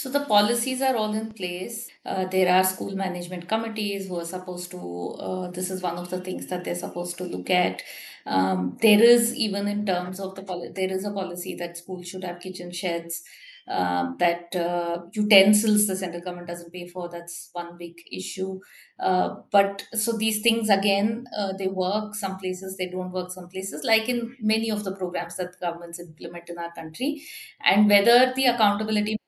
So 0.00 0.08
the 0.08 0.24
policies 0.24 0.80
are 0.80 0.96
all 0.96 1.12
in 1.12 1.34
place. 1.34 1.86
Uh, 2.06 2.24
there 2.24 2.50
are 2.50 2.64
school 2.64 2.96
management 2.96 3.46
committees 3.48 4.08
who 4.08 4.18
are 4.18 4.24
supposed 4.24 4.70
to, 4.70 4.80
uh, 5.20 5.50
this 5.50 5.70
is 5.70 5.82
one 5.82 5.98
of 5.98 6.08
the 6.08 6.22
things 6.22 6.46
that 6.46 6.64
they're 6.64 6.74
supposed 6.74 7.18
to 7.18 7.24
look 7.24 7.50
at. 7.50 7.82
Um, 8.24 8.78
there 8.80 9.02
is, 9.02 9.34
even 9.34 9.68
in 9.68 9.84
terms 9.84 10.18
of 10.18 10.36
the 10.36 10.42
policy, 10.42 10.72
there 10.74 10.90
is 10.90 11.04
a 11.04 11.10
policy 11.10 11.54
that 11.56 11.76
schools 11.76 12.08
should 12.08 12.24
have 12.24 12.40
kitchen 12.40 12.72
sheds. 12.72 13.22
Um, 13.68 14.16
that 14.18 14.56
uh, 14.56 15.02
utensils 15.12 15.86
the 15.86 15.94
central 15.94 16.22
government 16.22 16.48
doesn't 16.48 16.72
pay 16.72 16.88
for. 16.88 17.10
That's 17.10 17.50
one 17.52 17.76
big 17.78 18.00
issue. 18.10 18.58
Uh, 18.98 19.34
but 19.52 19.84
so 19.92 20.16
these 20.16 20.40
things 20.40 20.70
again, 20.70 21.26
uh, 21.38 21.52
they 21.52 21.68
work 21.68 22.14
some 22.14 22.38
places, 22.38 22.78
they 22.78 22.88
don't 22.88 23.12
work 23.12 23.30
some 23.30 23.48
places, 23.48 23.84
like 23.84 24.08
in 24.08 24.34
many 24.40 24.70
of 24.70 24.82
the 24.82 24.96
programs 24.96 25.36
that 25.36 25.60
governments 25.60 26.00
implement 26.00 26.48
in 26.48 26.58
our 26.58 26.72
country. 26.72 27.22
And 27.64 27.88
whether 27.88 28.32
the 28.34 28.46
accountability 28.46 29.19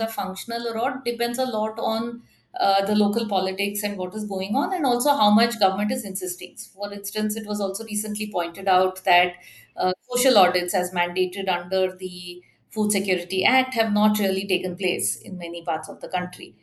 are 0.00 0.08
functional 0.08 0.68
or 0.68 0.74
not 0.74 1.04
depends 1.04 1.38
a 1.38 1.44
lot 1.46 1.78
on 1.78 2.22
uh, 2.58 2.84
the 2.86 2.94
local 2.94 3.26
politics 3.28 3.82
and 3.82 3.98
what 3.98 4.14
is 4.14 4.24
going 4.24 4.54
on, 4.54 4.72
and 4.72 4.86
also 4.86 5.10
how 5.14 5.30
much 5.30 5.58
government 5.58 5.90
is 5.90 6.04
insisting. 6.04 6.56
For 6.56 6.92
instance, 6.92 7.36
it 7.36 7.46
was 7.46 7.60
also 7.60 7.84
recently 7.84 8.30
pointed 8.30 8.68
out 8.68 9.04
that 9.04 9.34
uh, 9.76 9.92
social 10.10 10.38
audits, 10.38 10.74
as 10.74 10.92
mandated 10.92 11.48
under 11.48 11.96
the 11.96 12.42
Food 12.70 12.92
Security 12.92 13.44
Act, 13.44 13.74
have 13.74 13.92
not 13.92 14.18
really 14.18 14.46
taken 14.46 14.76
place 14.76 15.16
in 15.20 15.38
many 15.38 15.64
parts 15.64 15.88
of 15.88 16.00
the 16.00 16.08
country. 16.08 16.54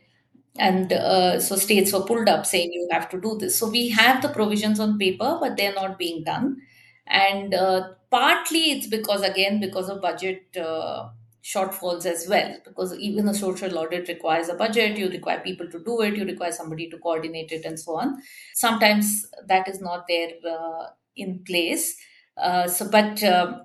And 0.57 0.91
uh, 0.91 1.39
so 1.39 1.55
states 1.55 1.93
were 1.93 2.01
pulled 2.01 2.27
up 2.27 2.45
saying 2.45 2.73
you 2.73 2.88
have 2.91 3.10
to 3.12 3.21
do 3.21 3.38
this. 3.38 3.57
So 3.57 3.69
we 3.69 3.89
have 3.89 4.21
the 4.21 4.29
provisions 4.29 4.79
on 4.79 4.97
paper, 4.99 5.38
but 5.39 5.55
they're 5.57 5.73
not 5.73 5.97
being 5.97 6.23
done. 6.23 6.62
And 7.07 7.53
uh, 7.53 7.89
partly 8.10 8.71
it's 8.71 8.88
because, 8.88 9.21
again, 9.21 9.60
because 9.62 9.89
of 9.89 10.01
budget 10.01 10.43
uh, 10.57 11.10
shortfalls 11.43 12.06
as 12.06 12.27
well 12.30 12.56
because 12.63 12.93
even 12.97 13.27
a 13.27 13.34
social 13.34 13.77
audit 13.77 14.08
requires 14.08 14.47
a 14.47 14.54
budget 14.54 14.97
you 14.97 15.10
require 15.10 15.39
people 15.39 15.67
to 15.69 15.84
do 15.84 16.01
it 16.01 16.15
you 16.15 16.25
require 16.25 16.51
somebody 16.51 16.89
to 16.89 16.97
coordinate 16.99 17.51
it 17.51 17.65
and 17.65 17.80
so 17.80 17.95
on. 17.97 18.21
Sometimes 18.54 19.25
that 19.47 19.67
is 19.67 19.82
not 19.82 20.06
there 20.08 20.32
uh, 20.47 20.88
in 21.15 21.43
place. 21.43 21.97
Uh, 22.38 22.67
so 22.67 22.89
but 22.89 23.23
um, 23.23 23.62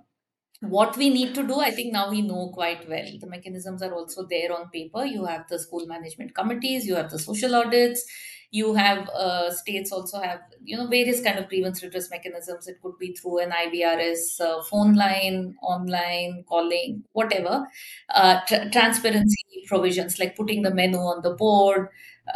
what 0.60 0.96
we 0.96 1.08
need 1.10 1.34
to 1.34 1.42
do 1.46 1.60
i 1.60 1.70
think 1.70 1.92
now 1.92 2.10
we 2.10 2.22
know 2.22 2.50
quite 2.54 2.88
well. 2.88 3.06
The 3.20 3.26
mechanisms 3.26 3.82
are 3.82 3.92
also 3.92 4.26
there 4.26 4.52
on 4.52 4.70
paper. 4.70 5.04
You 5.04 5.26
have 5.26 5.46
the 5.48 5.58
school 5.58 5.86
management 5.86 6.34
committees 6.34 6.86
you 6.86 6.94
have 6.96 7.10
the 7.10 7.18
social 7.18 7.54
audits 7.54 8.04
you 8.50 8.74
have 8.74 9.08
uh, 9.10 9.50
states 9.50 9.92
also 9.92 10.20
have 10.20 10.40
you 10.62 10.76
know 10.76 10.86
various 10.86 11.20
kind 11.22 11.38
of 11.38 11.48
grievance 11.48 11.82
redress 11.82 12.10
mechanisms. 12.10 12.68
It 12.68 12.80
could 12.82 12.98
be 12.98 13.12
through 13.14 13.38
an 13.40 13.50
ivrs 13.50 14.40
uh, 14.40 14.62
phone 14.64 14.94
line 14.94 15.54
online 15.62 16.44
calling 16.48 17.04
whatever. 17.12 17.66
Uh, 18.14 18.40
tr- 18.46 18.68
transparency 18.72 19.44
provisions 19.68 20.18
like 20.18 20.36
putting 20.36 20.62
the 20.62 20.72
menu 20.74 20.98
on 20.98 21.22
the 21.22 21.30
board 21.34 21.88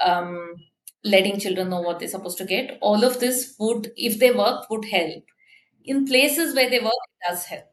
um, 0.04 0.54
letting 1.04 1.38
children 1.38 1.70
know 1.70 1.80
what 1.80 1.98
they're 1.98 2.08
supposed 2.08 2.38
to 2.38 2.44
get. 2.44 2.78
All 2.80 3.04
of 3.04 3.20
this 3.20 3.54
would 3.58 3.92
if 3.96 4.18
they 4.18 4.30
work 4.32 4.68
would 4.70 4.84
help. 4.86 5.24
In 5.84 6.06
places 6.06 6.54
where 6.54 6.70
they 6.70 6.80
work 6.80 6.92
it 7.08 7.28
does 7.30 7.44
help 7.46 7.68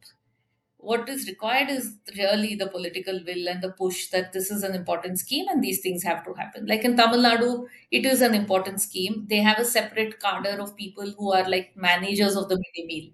what 0.89 1.09
is 1.13 1.27
required 1.27 1.69
is 1.69 1.85
really 2.17 2.55
the 2.55 2.67
political 2.67 3.19
will 3.27 3.47
and 3.53 3.61
the 3.61 3.71
push 3.81 4.07
that 4.09 4.31
this 4.33 4.49
is 4.51 4.63
an 4.63 4.75
important 4.75 5.19
scheme 5.19 5.47
and 5.49 5.63
these 5.63 5.81
things 5.81 6.03
have 6.03 6.23
to 6.25 6.33
happen. 6.33 6.65
Like 6.65 6.85
in 6.85 6.95
Tamil 6.97 7.21
Nadu, 7.27 7.67
it 7.91 8.05
is 8.05 8.21
an 8.21 8.33
important 8.33 8.81
scheme. 8.81 9.25
They 9.29 9.41
have 9.49 9.59
a 9.59 9.65
separate 9.65 10.19
cadre 10.19 10.57
of 10.65 10.75
people 10.75 11.13
who 11.17 11.31
are 11.33 11.47
like 11.49 11.75
managers 11.75 12.35
of 12.35 12.49
the 12.49 12.55
midday 12.63 12.85
meal, 12.93 13.09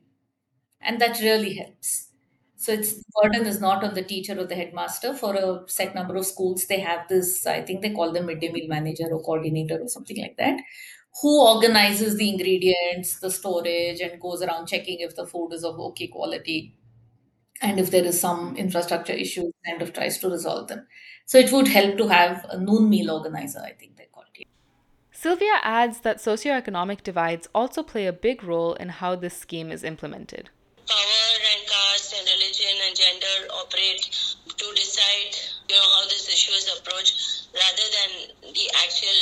and 0.81 0.99
that 1.01 1.19
really 1.21 1.53
helps. 1.55 2.09
So 2.55 2.71
it's 2.71 2.93
the 2.95 3.03
burden 3.21 3.45
is 3.45 3.59
not 3.59 3.83
on 3.83 3.93
the 3.93 4.03
teacher 4.03 4.39
or 4.39 4.45
the 4.45 4.55
headmaster. 4.55 5.13
For 5.13 5.35
a 5.35 5.63
set 5.67 5.93
number 5.95 6.15
of 6.15 6.25
schools, 6.25 6.65
they 6.67 6.79
have 6.79 7.07
this. 7.09 7.45
I 7.45 7.61
think 7.61 7.81
they 7.81 7.93
call 7.93 8.11
them 8.13 8.27
midday 8.27 8.51
meal 8.51 8.67
manager 8.69 9.05
or 9.11 9.21
coordinator 9.21 9.79
or 9.81 9.87
something 9.89 10.17
like 10.21 10.37
that, 10.37 10.61
who 11.21 11.41
organizes 11.41 12.15
the 12.17 12.29
ingredients, 12.29 13.19
the 13.19 13.31
storage, 13.31 13.99
and 14.01 14.19
goes 14.21 14.41
around 14.41 14.67
checking 14.67 14.99
if 14.99 15.15
the 15.15 15.27
food 15.27 15.51
is 15.53 15.63
of 15.63 15.79
okay 15.79 16.07
quality 16.07 16.75
and 17.61 17.79
if 17.79 17.91
there 17.91 18.03
is 18.03 18.19
some 18.19 18.55
infrastructure 18.57 19.13
issue 19.13 19.51
kind 19.65 19.81
of 19.81 19.93
tries 19.93 20.17
to 20.19 20.29
resolve 20.29 20.67
them. 20.67 20.87
So 21.25 21.37
it 21.37 21.51
would 21.51 21.67
help 21.67 21.97
to 21.97 22.07
have 22.07 22.45
a 22.49 22.59
noon 22.59 22.89
meal 22.89 23.11
organizer 23.11 23.61
i 23.61 23.71
think 23.71 23.97
they 23.97 24.07
call 24.13 24.23
it 24.35 24.47
sylvia 25.11 25.57
adds 25.63 26.01
that 26.01 26.17
socioeconomic 26.17 27.01
divides 27.01 27.47
also 27.55 27.81
play 27.81 28.05
a 28.05 28.13
big 28.13 28.43
role 28.43 28.73
in 28.73 28.89
how 28.89 29.15
this 29.15 29.37
scheme 29.37 29.71
is 29.71 29.83
implemented. 29.83 30.49
Power 30.85 31.35
and 31.51 31.63
caste 31.65 32.13
and 32.17 32.27
religion 32.27 32.75
and 32.85 32.95
gender 32.95 33.53
operate 33.53 34.35
to 34.57 34.65
decide 34.75 35.31
you 35.69 35.75
know 35.75 35.87
how 35.97 36.03
this 36.07 36.27
issue 36.29 36.53
is 36.53 36.67
approached 36.77 37.49
rather 37.53 37.87
than 37.89 38.11
the 38.53 38.65
actual 38.83 39.19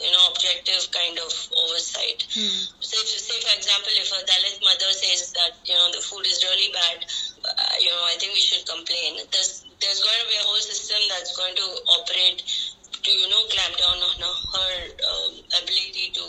you 0.00 0.10
know 0.12 0.24
objective 0.32 0.88
kind 0.90 1.18
of 1.18 1.32
oversight 1.64 2.26
hmm. 2.34 2.60
say, 2.80 3.00
say 3.04 3.38
for 3.40 3.54
example 3.56 3.92
if 3.96 4.10
a 4.12 4.20
dalit 4.26 4.58
mother 4.60 4.90
says 4.92 5.32
that 5.32 5.56
you 5.64 5.74
know 5.74 5.88
the 5.92 6.02
food 6.02 6.26
is 6.26 6.42
really 6.44 6.70
bad 6.72 7.04
uh, 7.44 7.76
you 7.78 7.90
know, 7.92 8.04
I 8.08 8.16
think 8.16 8.32
we 8.32 8.40
should 8.40 8.64
complain. 8.64 9.20
There's 9.30 9.64
there's 9.80 10.00
going 10.00 10.20
to 10.24 10.28
be 10.32 10.36
a 10.40 10.46
whole 10.48 10.64
system 10.64 11.00
that's 11.12 11.36
going 11.36 11.54
to 11.56 11.68
operate 12.00 12.40
to 12.40 13.10
you 13.12 13.28
know 13.28 13.44
clamp 13.52 13.76
down 13.76 14.00
on 14.00 14.16
her 14.16 14.72
um, 14.88 15.32
ability 15.60 16.08
to 16.16 16.24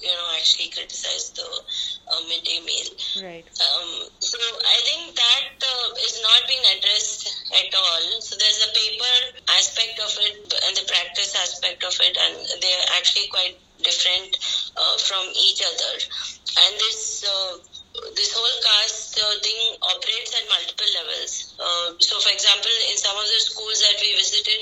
you 0.00 0.14
know 0.16 0.26
actually 0.40 0.72
criticize 0.72 1.36
the 1.36 1.44
uh, 2.14 2.22
midday 2.30 2.62
meal. 2.62 2.90
Right. 3.22 3.46
Um, 3.58 3.90
so 4.22 4.38
I 4.38 4.78
think 4.86 5.16
that 5.18 5.58
uh, 5.58 6.06
is 6.06 6.22
not 6.22 6.46
being 6.46 6.62
addressed 6.78 7.50
at 7.50 7.74
all. 7.74 8.04
So 8.22 8.38
there's 8.38 8.62
a 8.62 8.70
paper 8.70 9.14
aspect 9.58 9.98
of 9.98 10.12
it 10.22 10.54
and 10.54 10.76
the 10.78 10.86
practice 10.86 11.34
aspect 11.34 11.82
of 11.82 11.98
it, 12.00 12.14
and 12.14 12.62
they're 12.62 12.86
actually 12.96 13.28
quite 13.28 13.58
different 13.82 14.38
uh, 14.76 14.96
from 14.98 15.26
each 15.34 15.60
other. 15.62 15.94
And 16.54 16.72
this 16.78 17.26
uh, 17.26 17.58
this 18.16 18.34
whole 18.34 18.58
caste 18.62 19.18
uh, 19.22 19.38
thing 19.38 19.78
operates 19.82 20.34
at 20.34 20.44
multiple 20.50 20.90
levels. 20.98 21.54
Uh, 21.58 21.94
so, 22.02 22.18
for 22.18 22.30
example, 22.34 22.74
in 22.90 22.96
some 22.98 23.14
of 23.14 23.22
the 23.22 23.38
schools 23.38 23.78
that 23.86 23.96
we 24.02 24.18
visited, 24.18 24.60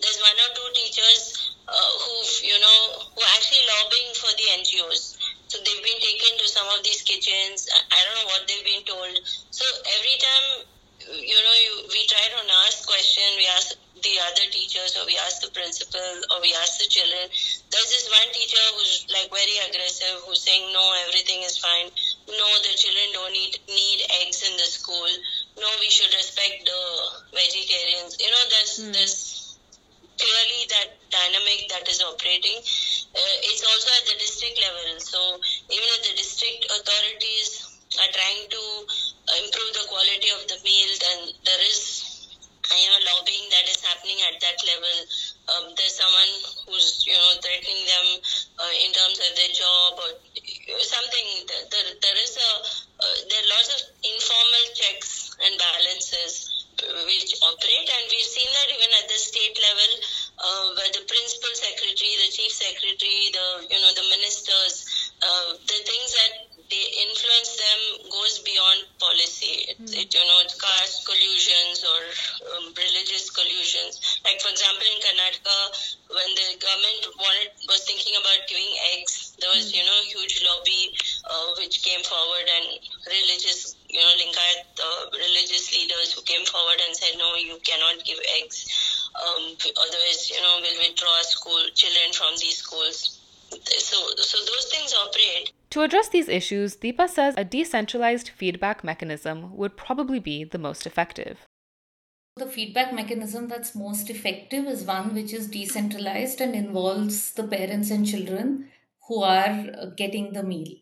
there's 0.00 0.20
one 0.20 0.36
or 0.36 0.50
two 0.52 0.68
teachers 0.76 1.56
uh, 1.64 1.72
who've, 1.72 2.34
you 2.44 2.58
know, 2.60 2.80
who 3.16 3.20
are 3.24 3.32
actually 3.40 3.64
lobbying 3.64 4.12
for 4.12 4.28
the 4.36 4.46
NGOs. 4.60 5.16
So 5.54 5.62
they've 5.62 5.86
been 5.86 6.02
taken 6.02 6.34
to 6.34 6.46
some 6.50 6.66
of 6.74 6.82
these 6.82 7.06
kitchens. 7.06 7.70
I 7.70 7.98
don't 8.02 8.16
know 8.18 8.26
what 8.34 8.42
they've 8.50 8.66
been 8.66 8.82
told. 8.82 9.14
So 9.54 9.62
every 9.86 10.18
time, 10.18 10.66
you 11.14 11.38
know, 11.38 11.56
you, 11.62 11.94
we 11.94 12.02
try 12.10 12.26
to 12.26 12.42
ask 12.66 12.82
question, 12.82 13.22
we 13.38 13.46
ask 13.54 13.78
the 14.02 14.18
other 14.18 14.50
teachers 14.50 14.98
or 14.98 15.06
we 15.06 15.14
ask 15.22 15.46
the 15.46 15.54
principal 15.54 16.10
or 16.34 16.42
we 16.42 16.50
ask 16.58 16.82
the 16.82 16.90
children. 16.90 17.30
There's 17.70 17.86
this 17.86 18.10
one 18.10 18.34
teacher 18.34 18.66
who's 18.74 19.06
like 19.14 19.30
very 19.30 19.62
aggressive, 19.62 20.26
who's 20.26 20.42
saying, 20.42 20.74
no, 20.74 20.82
everything 21.06 21.46
is 21.46 21.54
fine. 21.62 21.86
No, 22.26 22.48
the 22.66 22.74
children 22.74 23.14
don't 23.14 23.30
need, 23.30 23.54
need 23.70 24.10
eggs 24.26 24.42
in 24.42 24.58
the 24.58 24.66
school. 24.66 25.06
No, 25.54 25.70
we 25.78 25.86
should 25.86 26.10
respect 26.18 26.66
the 26.66 26.82
vegetarians. 27.30 28.18
You 28.18 28.26
know, 28.26 28.44
there's, 28.50 28.74
mm. 28.82 28.90
there's 28.90 29.54
clearly 30.18 30.62
that 30.74 30.98
dynamic 31.14 31.70
that 31.70 31.86
is 31.86 32.02
operating. 32.02 32.58
Uh, 33.14 33.36
it's 33.46 33.62
also 33.62 33.90
at 33.94 34.04
the 34.10 34.18
district 34.18 34.58
level. 34.58 34.98
So 34.98 35.20
even 35.70 35.88
if 35.94 36.00
the 36.10 36.14
district 36.18 36.66
authorities 36.66 37.62
are 38.02 38.10
trying 38.10 38.50
to 38.50 38.62
improve 39.38 39.70
the 39.70 39.86
quality 39.86 40.30
of 40.34 40.42
the 40.50 40.58
meal, 40.66 40.90
then 40.98 41.18
there 41.46 41.62
is 41.62 41.78
you 42.74 42.88
know 42.90 43.00
lobbying 43.14 43.46
that 43.54 43.70
is 43.70 43.78
happening 43.86 44.18
at 44.26 44.40
that 44.42 44.58
level. 44.66 44.96
Um, 45.46 45.64
there's 45.78 45.94
someone 45.94 46.32
who's 46.66 47.06
you 47.06 47.14
know 47.14 47.38
threatening 47.38 47.86
them 47.86 48.06
uh, 48.58 48.74
in 48.82 48.90
terms 48.90 49.18
of 49.22 49.30
their 49.38 49.52
job 49.54 49.94
or 49.94 50.10
something. 50.82 51.26
There, 51.46 51.88
there 52.02 52.18
is 52.18 52.34
a 52.34 52.50
uh, 52.98 53.16
there 53.30 53.40
are 53.46 53.50
lots 53.54 53.70
of 53.78 53.80
informal 54.02 54.64
checks 54.74 55.38
and 55.38 55.54
balances 55.54 56.50
which 56.82 57.38
operate, 57.46 57.86
and 57.86 58.04
we've 58.10 58.26
seen 58.26 58.50
that 58.50 58.68
even 58.74 58.90
at 58.98 59.06
the 59.06 59.14
state 59.14 59.54
level, 59.62 59.90
uh, 60.44 60.64
where 60.76 60.92
the 60.92 61.04
principal 61.08 61.52
secretary, 61.56 62.12
the 62.20 62.28
chief 62.28 62.52
secretary, 62.52 63.32
the 63.32 63.46
you 63.72 63.80
know 63.80 63.92
the 63.96 64.06
ministers, 64.12 64.84
uh, 65.24 65.56
the 65.56 65.78
things 65.88 66.10
that 66.12 66.54
they 66.70 66.84
influence 67.08 67.60
them 67.60 67.80
goes 68.08 68.40
beyond 68.40 68.80
policy. 68.98 69.68
It, 69.68 69.76
mm. 69.78 69.92
it, 69.92 70.08
you 70.12 70.24
know, 70.24 70.38
it's 70.44 70.56
caste 70.56 71.04
collusions 71.04 71.84
or 71.84 72.00
um, 72.56 72.72
religious 72.72 73.28
collusions. 73.28 74.00
Like 74.24 74.40
for 74.40 74.48
example, 74.48 74.84
in 74.88 74.98
Karnataka, 75.04 75.58
when 76.08 76.30
the 76.34 76.48
government 76.56 77.00
wanted 77.20 77.52
was 77.68 77.84
thinking 77.84 78.16
about 78.16 78.48
giving 78.48 78.72
eggs, 78.96 79.36
there 79.40 79.52
was 79.52 79.72
mm. 79.72 79.80
you 79.80 79.84
know 79.84 79.98
huge 80.08 80.40
lobby 80.44 80.96
uh, 81.28 81.56
which 81.60 81.84
came 81.84 82.00
forward 82.04 82.46
and 82.48 82.80
religious 83.06 83.76
you 83.88 84.00
know 84.00 84.12
Lingayat 84.18 84.64
uh, 84.80 85.02
religious 85.12 85.70
leaders 85.72 86.16
who 86.16 86.22
came 86.24 86.44
forward 86.48 86.80
and 86.80 86.96
said 86.96 87.14
no, 87.20 87.36
you 87.36 87.60
cannot 87.60 88.02
give 88.04 88.18
eggs. 88.40 88.66
Um, 89.14 89.56
otherwise, 89.62 90.30
you 90.30 90.40
know, 90.42 90.58
we'll 90.60 90.88
withdraw 90.88 91.22
school 91.22 91.60
children 91.74 92.12
from 92.12 92.34
these 92.40 92.56
schools. 92.58 93.20
So, 93.50 93.96
so 94.16 94.38
those 94.38 94.66
things 94.72 94.94
operate. 94.94 95.52
To 95.70 95.82
address 95.82 96.08
these 96.08 96.28
issues, 96.28 96.76
Dipa 96.76 97.08
says 97.08 97.34
a 97.36 97.44
decentralized 97.44 98.28
feedback 98.28 98.82
mechanism 98.82 99.56
would 99.56 99.76
probably 99.76 100.18
be 100.18 100.44
the 100.44 100.58
most 100.58 100.86
effective. 100.86 101.38
The 102.36 102.46
feedback 102.46 102.92
mechanism 102.92 103.46
that's 103.46 103.76
most 103.76 104.10
effective 104.10 104.66
is 104.66 104.82
one 104.82 105.14
which 105.14 105.32
is 105.32 105.46
decentralized 105.46 106.40
and 106.40 106.54
involves 106.56 107.32
the 107.32 107.44
parents 107.44 107.92
and 107.92 108.04
children 108.04 108.70
who 109.06 109.22
are 109.22 109.66
uh, 109.78 109.86
getting 109.96 110.32
the 110.32 110.42
meal. 110.42 110.74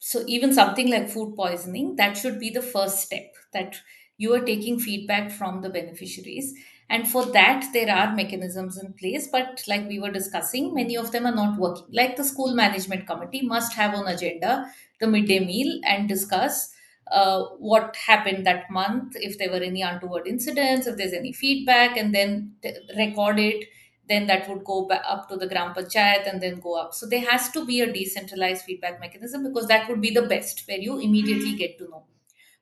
So, 0.00 0.24
even 0.26 0.52
something 0.52 0.90
like 0.90 1.08
food 1.08 1.34
poisoning, 1.34 1.96
that 1.96 2.18
should 2.18 2.38
be 2.38 2.50
the 2.50 2.62
first 2.62 2.98
step 2.98 3.34
that 3.54 3.76
you 4.18 4.34
are 4.34 4.44
taking 4.44 4.78
feedback 4.78 5.30
from 5.30 5.62
the 5.62 5.70
beneficiaries 5.70 6.54
and 6.90 7.06
for 7.08 7.24
that 7.26 7.66
there 7.72 7.90
are 7.94 8.14
mechanisms 8.14 8.78
in 8.82 8.92
place 8.94 9.28
but 9.30 9.62
like 9.68 9.86
we 9.88 9.98
were 9.98 10.10
discussing 10.10 10.74
many 10.74 10.96
of 10.96 11.12
them 11.12 11.26
are 11.26 11.34
not 11.34 11.58
working. 11.58 11.86
Like 11.92 12.16
the 12.16 12.24
school 12.24 12.54
management 12.54 13.06
committee 13.06 13.42
must 13.42 13.74
have 13.74 13.94
on 13.94 14.06
agenda 14.06 14.72
the 15.00 15.06
midday 15.06 15.40
meal 15.40 15.80
and 15.84 16.08
discuss 16.08 16.74
uh, 17.10 17.44
what 17.58 17.96
happened 17.96 18.46
that 18.46 18.70
month 18.70 19.14
if 19.16 19.38
there 19.38 19.50
were 19.50 19.64
any 19.70 19.82
untoward 19.82 20.26
incidents 20.26 20.86
if 20.86 20.96
there's 20.96 21.12
any 21.12 21.32
feedback 21.32 21.96
and 21.96 22.14
then 22.14 22.52
t- 22.62 22.74
record 22.96 23.38
it. 23.38 23.64
Then 24.08 24.26
that 24.28 24.48
would 24.48 24.64
go 24.64 24.86
up 24.88 25.28
to 25.28 25.36
the 25.36 25.46
gram 25.46 25.74
panchayat 25.74 26.26
and 26.26 26.40
then 26.40 26.60
go 26.60 26.74
up. 26.80 26.94
So 26.94 27.06
there 27.06 27.20
has 27.30 27.50
to 27.50 27.66
be 27.66 27.82
a 27.82 27.92
decentralized 27.92 28.64
feedback 28.64 29.00
mechanism 29.00 29.44
because 29.44 29.66
that 29.68 29.86
would 29.88 30.00
be 30.00 30.10
the 30.10 30.22
best 30.22 30.66
where 30.66 30.78
you 30.78 30.98
immediately 30.98 31.54
get 31.56 31.76
to 31.78 31.84
know 31.90 32.04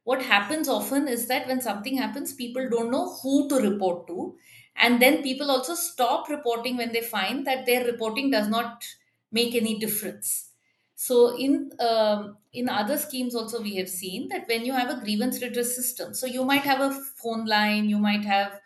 what 0.06 0.22
happens 0.22 0.68
often 0.68 1.08
is 1.08 1.28
that 1.28 1.48
when 1.48 1.60
something 1.60 1.98
happens 1.98 2.32
people 2.34 2.68
don't 2.70 2.90
know 2.92 3.16
who 3.22 3.48
to 3.50 3.56
report 3.56 4.06
to. 4.08 4.36
And 4.76 5.00
then 5.02 5.22
people 5.22 5.50
also 5.50 5.74
stop 5.74 6.28
reporting 6.28 6.76
when 6.76 6.92
they 6.92 7.00
find 7.02 7.46
that 7.46 7.66
their 7.66 7.84
reporting 7.84 8.30
does 8.30 8.48
not 8.48 8.84
make 9.32 9.54
any 9.54 9.78
difference. 9.78 10.50
So 10.94 11.36
in 11.36 11.72
um, 11.80 12.38
in 12.52 12.68
other 12.68 12.96
schemes 12.98 13.34
also 13.34 13.60
we 13.62 13.74
have 13.76 13.88
seen 13.88 14.28
that 14.30 14.48
when 14.48 14.64
you 14.64 14.72
have 14.72 14.90
a 14.90 15.00
grievance 15.00 15.42
redress 15.42 15.74
system 15.76 16.14
so 16.14 16.26
you 16.26 16.44
might 16.44 16.62
have 16.62 16.80
a 16.80 16.94
phone 17.22 17.44
line 17.44 17.90
you 17.90 17.98
might 17.98 18.24
have 18.24 18.60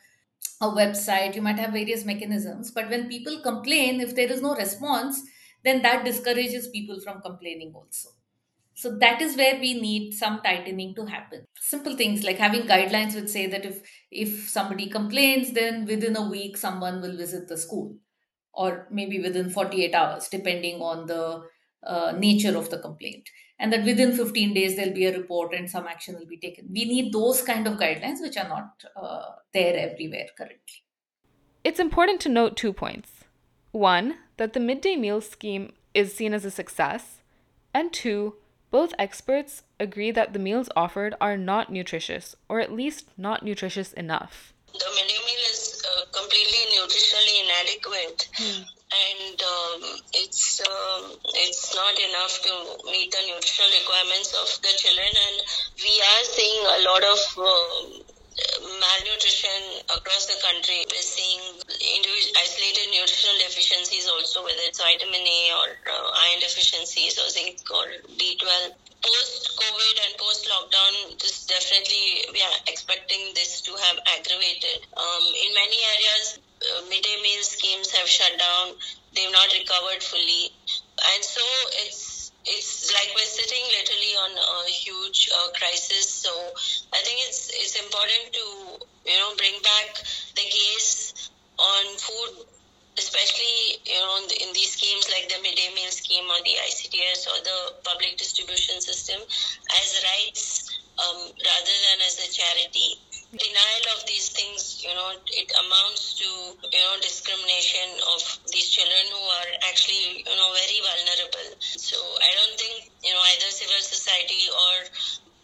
a 0.61 0.69
website 0.69 1.35
you 1.35 1.43
might 1.43 1.59
have 1.59 1.73
various 1.73 2.05
mechanisms 2.05 2.71
but 2.71 2.89
when 2.91 3.09
people 3.09 3.41
complain 3.43 4.01
if 4.01 4.15
there 4.15 4.31
is 4.33 4.43
no 4.43 4.55
response 4.55 5.23
then 5.65 5.83
that 5.83 6.05
discourages 6.05 6.69
people 6.69 7.01
from 7.01 7.21
complaining 7.23 7.73
also 7.75 8.11
so 8.81 8.97
that 8.97 9.21
is 9.21 9.37
where 9.37 9.61
we 9.61 9.75
need 9.79 10.15
some 10.15 10.41
tightening 10.43 10.95
to 10.95 11.05
happen. 11.05 11.45
Simple 11.61 11.97
things 11.97 12.23
like 12.25 12.39
having 12.39 12.63
guidelines 12.63 13.15
which 13.15 13.29
say 13.29 13.47
that 13.47 13.67
if 13.67 13.83
if 14.11 14.49
somebody 14.49 14.87
complains, 14.89 15.53
then 15.53 15.85
within 15.85 16.17
a 16.17 16.27
week 16.27 16.57
someone 16.57 17.03
will 17.03 17.15
visit 17.15 17.47
the 17.47 17.59
school, 17.59 17.99
or 18.55 18.87
maybe 18.91 19.21
within 19.21 19.51
48 19.51 19.95
hours, 19.95 20.29
depending 20.29 20.81
on 20.81 21.07
the 21.07 21.43
uh, 21.87 22.13
nature 22.17 22.57
of 22.57 22.71
the 22.71 22.79
complaint. 22.79 23.29
And 23.59 23.71
that 23.75 23.85
within 23.85 24.17
15 24.17 24.55
days 24.55 24.77
there'll 24.77 24.95
be 24.95 25.05
a 25.05 25.17
report 25.17 25.53
and 25.53 25.69
some 25.69 25.87
action 25.87 26.15
will 26.19 26.27
be 26.27 26.39
taken. 26.39 26.71
We 26.73 26.87
need 26.87 27.13
those 27.13 27.43
kind 27.43 27.67
of 27.67 27.79
guidelines 27.79 28.23
which 28.23 28.39
are 28.39 28.49
not 28.49 28.83
uh, 28.97 29.33
there 29.53 29.77
everywhere 29.77 30.29
currently. 30.39 30.85
It's 31.65 31.79
important 31.79 32.23
to 32.23 32.31
note 32.31 32.57
two 32.57 32.73
points. 32.73 33.25
One, 33.73 34.15
that 34.39 34.55
the 34.55 34.61
midday 34.61 34.97
meal 34.97 35.21
scheme 35.21 35.75
is 35.93 36.15
seen 36.15 36.33
as 36.33 36.47
a 36.47 36.51
success, 36.51 37.21
and 37.75 37.93
two, 37.93 38.37
both 38.71 38.95
experts 38.99 39.63
agree 39.79 40.11
that 40.11 40.33
the 40.33 40.39
meals 40.39 40.69
offered 40.77 41.15
are 41.21 41.37
not 41.37 41.71
nutritious, 41.71 42.37
or 42.49 42.61
at 42.61 42.73
least 42.73 43.09
not 43.19 43.43
nutritious 43.43 43.93
enough. 43.93 44.53
The 44.73 44.87
midday 44.95 45.19
meal 45.27 45.45
is 45.51 45.83
uh, 45.83 46.05
completely 46.15 46.63
nutritionally 46.79 47.37
inadequate. 47.43 48.29
Hmm. 48.39 48.63
And 48.91 49.39
um, 49.39 49.83
it's 50.15 50.61
um, 50.67 51.15
it's 51.35 51.75
not 51.75 51.95
enough 51.95 52.43
to 52.43 52.53
meet 52.91 53.13
the 53.15 53.23
nutritional 53.23 53.71
requirements 53.71 54.35
of 54.35 54.51
the 54.63 54.75
children, 54.75 55.07
and 55.07 55.37
we 55.79 55.95
are 56.03 56.25
seeing 56.27 56.63
a 56.67 56.81
lot 56.91 57.03
of 57.07 57.21
um, 57.39 58.03
malnutrition 58.83 59.85
across 59.95 60.27
the 60.27 60.43
country. 60.43 60.83
We're 60.91 61.07
seeing 61.07 61.60
isolated 62.37 62.91
nutritional 62.91 63.39
deficiencies 63.39 64.09
also, 64.09 64.43
whether 64.43 64.65
it's 64.67 64.81
vitamin 64.81 65.23
A 65.23 65.41
or 65.55 65.69
uh, 65.87 66.11
iron 66.29 66.41
deficiencies 66.41 67.19
or 67.19 67.29
zinc 67.31 67.63
or 67.71 67.87
B12. 68.17 68.75
Post 69.01 69.57
COVID 69.57 69.97
and 70.05 70.13
post 70.19 70.45
lockdown, 70.45 71.19
this 71.21 71.47
definitely 71.47 72.29
we 72.37 72.41
are 72.43 72.59
expecting 72.69 73.33
this 73.35 73.63
to 73.63 73.73
have 73.73 73.97
aggravated. 74.19 74.85
Um, 74.93 75.25
in 75.25 75.51
many 75.57 75.79
areas, 75.97 76.39
uh, 76.61 76.85
midday 76.91 77.17
meal 77.23 77.43
schemes 77.43 77.91
have 77.97 78.07
shut 78.07 78.37
down. 78.37 78.77
They've 79.17 79.33
not 79.33 79.49
recovered 79.57 80.03
fully, 80.03 80.53
and 81.17 81.25
so 81.25 81.41
it's 81.87 82.21
it's 82.45 82.93
like 82.93 83.13
we're 83.17 83.25
sitting 83.29 83.65
literally 83.73 84.15
on 84.21 84.33
a 84.37 84.71
huge 84.71 85.31
uh, 85.33 85.49
crisis. 85.57 86.09
So 86.09 86.31
I 86.93 87.01
think 87.05 87.21
it's 87.29 87.51
it's 87.53 87.77
important 87.81 88.33
to 88.33 88.45
you 89.11 89.17
know 89.17 89.33
bring 89.37 89.57
back 89.63 89.97
the 90.37 90.45
gaze 90.45 91.10
on 91.61 91.85
food, 92.01 92.49
especially 92.97 93.81
you 93.85 94.01
know 94.01 94.17
in 94.41 94.51
these 94.57 94.73
schemes 94.73 95.07
like 95.13 95.29
the 95.29 95.39
midday 95.45 95.69
meal 95.77 95.93
scheme 95.93 96.25
or 96.25 96.41
the 96.43 96.57
ICDS 96.69 97.29
or 97.29 97.39
the 97.45 97.59
public 97.85 98.17
distribution 98.17 98.81
system 98.81 99.21
as 99.21 99.89
rights 100.03 100.71
um, 101.01 101.21
rather 101.33 101.77
than 101.87 101.99
as 102.05 102.19
a 102.21 102.29
charity 102.33 103.01
denial 103.31 103.87
of 103.95 104.03
these 104.11 104.35
things, 104.35 104.83
you 104.83 104.91
know, 104.91 105.15
it 105.15 105.49
amounts 105.55 106.19
to, 106.19 106.27
you 106.27 106.83
know, 106.83 106.95
discrimination 106.99 107.89
of 108.11 108.21
these 108.51 108.69
children 108.75 109.07
who 109.15 109.23
are 109.23 109.51
actually, 109.71 110.27
you 110.27 110.35
know, 110.35 110.51
very 110.51 110.79
vulnerable. 110.83 111.49
So 111.63 111.95
I 111.95 112.31
don't 112.35 112.57
think, 112.59 112.91
you 113.07 113.13
know, 113.15 113.23
either 113.23 113.51
civil 113.55 113.79
society 113.79 114.51
or 114.51 114.75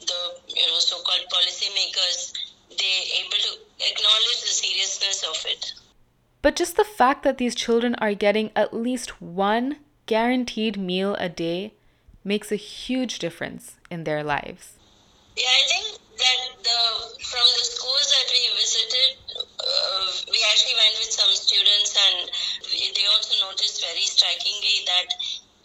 the, 0.02 0.20
you 0.50 0.66
know, 0.66 0.78
so-called 0.82 1.30
policymakers, 1.30 2.34
they 2.74 3.22
able 3.22 3.38
to 3.38 3.52
acknowledge 3.86 4.40
the 4.42 4.50
seriousness 4.50 5.22
of 5.22 5.38
it. 5.46 5.62
But 6.46 6.54
just 6.54 6.76
the 6.78 6.86
fact 6.86 7.24
that 7.24 7.38
these 7.42 7.58
children 7.58 7.98
are 7.98 8.14
getting 8.14 8.54
at 8.54 8.70
least 8.70 9.20
one 9.20 9.82
guaranteed 10.06 10.78
meal 10.78 11.18
a 11.18 11.28
day 11.28 11.74
makes 12.22 12.52
a 12.52 12.62
huge 12.62 13.18
difference 13.18 13.74
in 13.90 14.04
their 14.06 14.22
lives. 14.22 14.78
Yeah, 15.34 15.50
I 15.50 15.62
think 15.66 15.98
that 15.98 16.40
the 16.62 16.80
from 17.26 17.42
the 17.50 17.66
schools 17.66 18.06
that 18.14 18.30
we 18.30 18.46
visited, 18.62 19.18
uh, 19.58 20.06
we 20.30 20.38
actually 20.54 20.78
went 20.78 20.94
with 21.02 21.10
some 21.10 21.34
students, 21.34 21.98
and 21.98 22.30
they 22.94 23.06
also 23.10 23.34
noticed 23.42 23.82
very 23.82 24.06
strikingly 24.06 24.86
that 24.86 25.10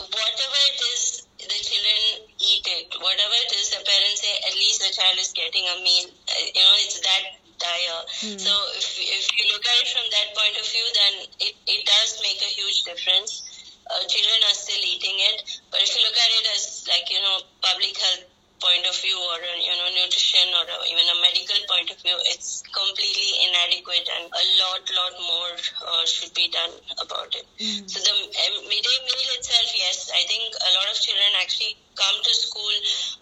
whatever 0.01 0.59
it 0.65 0.81
is 0.97 1.29
the 1.45 1.61
children 1.61 2.25
eat 2.41 2.65
it. 2.65 2.89
Whatever 2.97 3.37
it 3.37 3.53
is, 3.53 3.69
the 3.69 3.85
parents 3.85 4.25
say 4.25 4.33
at 4.49 4.57
least 4.57 4.81
the 4.81 4.89
child 4.97 5.17
is 5.21 5.29
getting 5.29 5.61
a 5.61 5.77
meal. 5.85 6.09
Uh, 6.25 6.41
you 6.41 6.61
know, 6.65 6.77
it's 6.81 6.97
that 7.05 7.37
dire. 7.61 8.01
Mm. 8.25 8.41
So 8.41 8.51
if, 8.75 8.97
if 8.97 9.25
you 9.37 9.45
look 9.53 9.63
at 9.63 9.77
it 9.79 9.89
from 9.93 10.05
that 10.09 10.27
point 10.33 10.55
of 10.57 10.65
view, 10.65 10.87
then 10.97 11.13
it, 11.45 11.53
it 11.69 11.81
does 11.85 12.19
make 12.25 12.41
a 12.41 12.51
huge 12.51 12.83
difference. 12.83 13.45
Uh, 13.85 14.01
children 14.07 14.39
are 14.49 14.57
still 14.57 14.81
eating 14.81 15.17
it, 15.35 15.61
but 15.69 15.81
if 15.81 15.93
you 15.93 16.01
look 16.01 16.15
at 16.15 16.31
it 16.31 16.45
as 16.55 16.87
like 16.87 17.05
you 17.11 17.19
know 17.19 17.37
public 17.61 17.91
health 17.97 18.30
point 18.61 18.85
of 18.85 18.95
view 19.01 19.17
or 19.17 19.41
you 19.57 19.73
know 19.73 19.89
nutrition 19.97 20.47
or 20.53 20.65
even 20.85 21.05
a 21.09 21.17
medical 21.19 21.57
point 21.65 21.89
of 21.89 21.97
view 22.05 22.15
it's 22.29 22.61
completely 22.69 23.29
inadequate 23.49 24.05
and 24.05 24.29
a 24.29 24.45
lot 24.61 24.81
lot 24.93 25.13
more 25.17 25.53
uh, 25.81 26.05
should 26.05 26.31
be 26.37 26.47
done 26.53 26.71
about 27.01 27.33
it 27.33 27.45
mm. 27.57 27.81
so 27.89 27.97
the 27.97 28.13
um, 28.13 28.55
midday 28.69 28.97
meal 29.09 29.29
itself 29.41 29.69
yes 29.73 30.13
i 30.13 30.21
think 30.29 30.53
a 30.53 30.71
lot 30.77 30.87
of 30.93 30.95
children 31.01 31.31
actually 31.41 31.73
come 31.97 32.17
to 32.23 32.31
school 32.31 32.75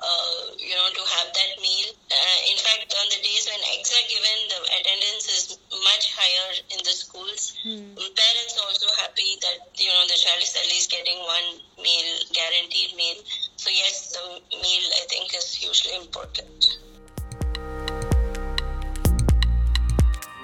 uh, 0.04 0.54
you 0.60 0.75
know 0.75 0.89
to 0.93 1.04
have 1.17 1.32
that 1.34 1.52
meal 1.63 1.89
uh, 2.12 2.38
in 2.52 2.58
fact 2.60 2.91
on 2.99 3.08
the 3.10 3.19
days 3.23 3.47
when 3.47 3.62
eggs 3.80 3.89
are 3.95 4.08
given 4.12 4.38
the 4.52 4.60
attendance 4.78 5.25
is 5.32 5.43
much 5.88 6.12
higher 6.13 6.52
in 6.75 6.80
the 6.84 6.93
schools 6.93 7.56
mm. 7.63 7.95
parents 7.95 8.54
are 8.60 8.67
also 8.67 8.91
happy 8.99 9.39
that 9.39 9.71
you 9.80 9.89
know 9.89 10.04
the 10.12 10.19
child 10.19 10.43
is 10.43 10.54
at 10.60 10.67
least 10.67 10.91
getting 10.91 11.17
one 11.23 11.63
meal 11.80 12.10
guaranteed 12.36 12.91
meal 12.99 13.17
so 13.60 13.69
yes, 13.69 14.13
the 14.13 14.56
meal 14.56 14.86
I 15.02 15.06
think 15.10 15.36
is 15.36 15.54
hugely 15.54 15.91
important. 15.98 16.80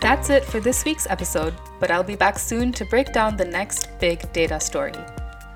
That's 0.01 0.29
it 0.29 0.43
for 0.43 0.59
this 0.59 0.83
week's 0.83 1.07
episode, 1.09 1.53
but 1.79 1.91
I'll 1.91 2.03
be 2.03 2.17
back 2.17 2.37
soon 2.37 2.73
to 2.73 2.83
break 2.85 3.13
down 3.13 3.37
the 3.37 3.45
next 3.45 3.87
big 3.99 4.31
data 4.33 4.59
story. 4.59 4.99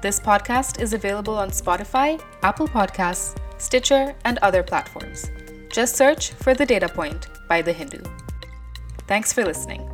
This 0.02 0.22
podcast 0.22 0.82
is 0.82 0.94
available 0.94 1.38
on 1.38 1.50
Spotify, 1.50 2.22
Apple 2.44 2.70
Podcasts, 2.70 3.38
Stitcher, 3.58 4.16
and 4.24 4.38
other 4.38 4.64
platforms. 4.64 5.30
Just 5.70 5.98
search 5.98 6.32
for 6.32 6.54
The 6.54 6.66
Data 6.66 6.88
Point 6.88 7.28
by 7.50 7.62
The 7.62 7.74
Hindu. 7.74 8.04
Thanks 9.06 9.34
for 9.34 9.44
listening. 9.44 9.89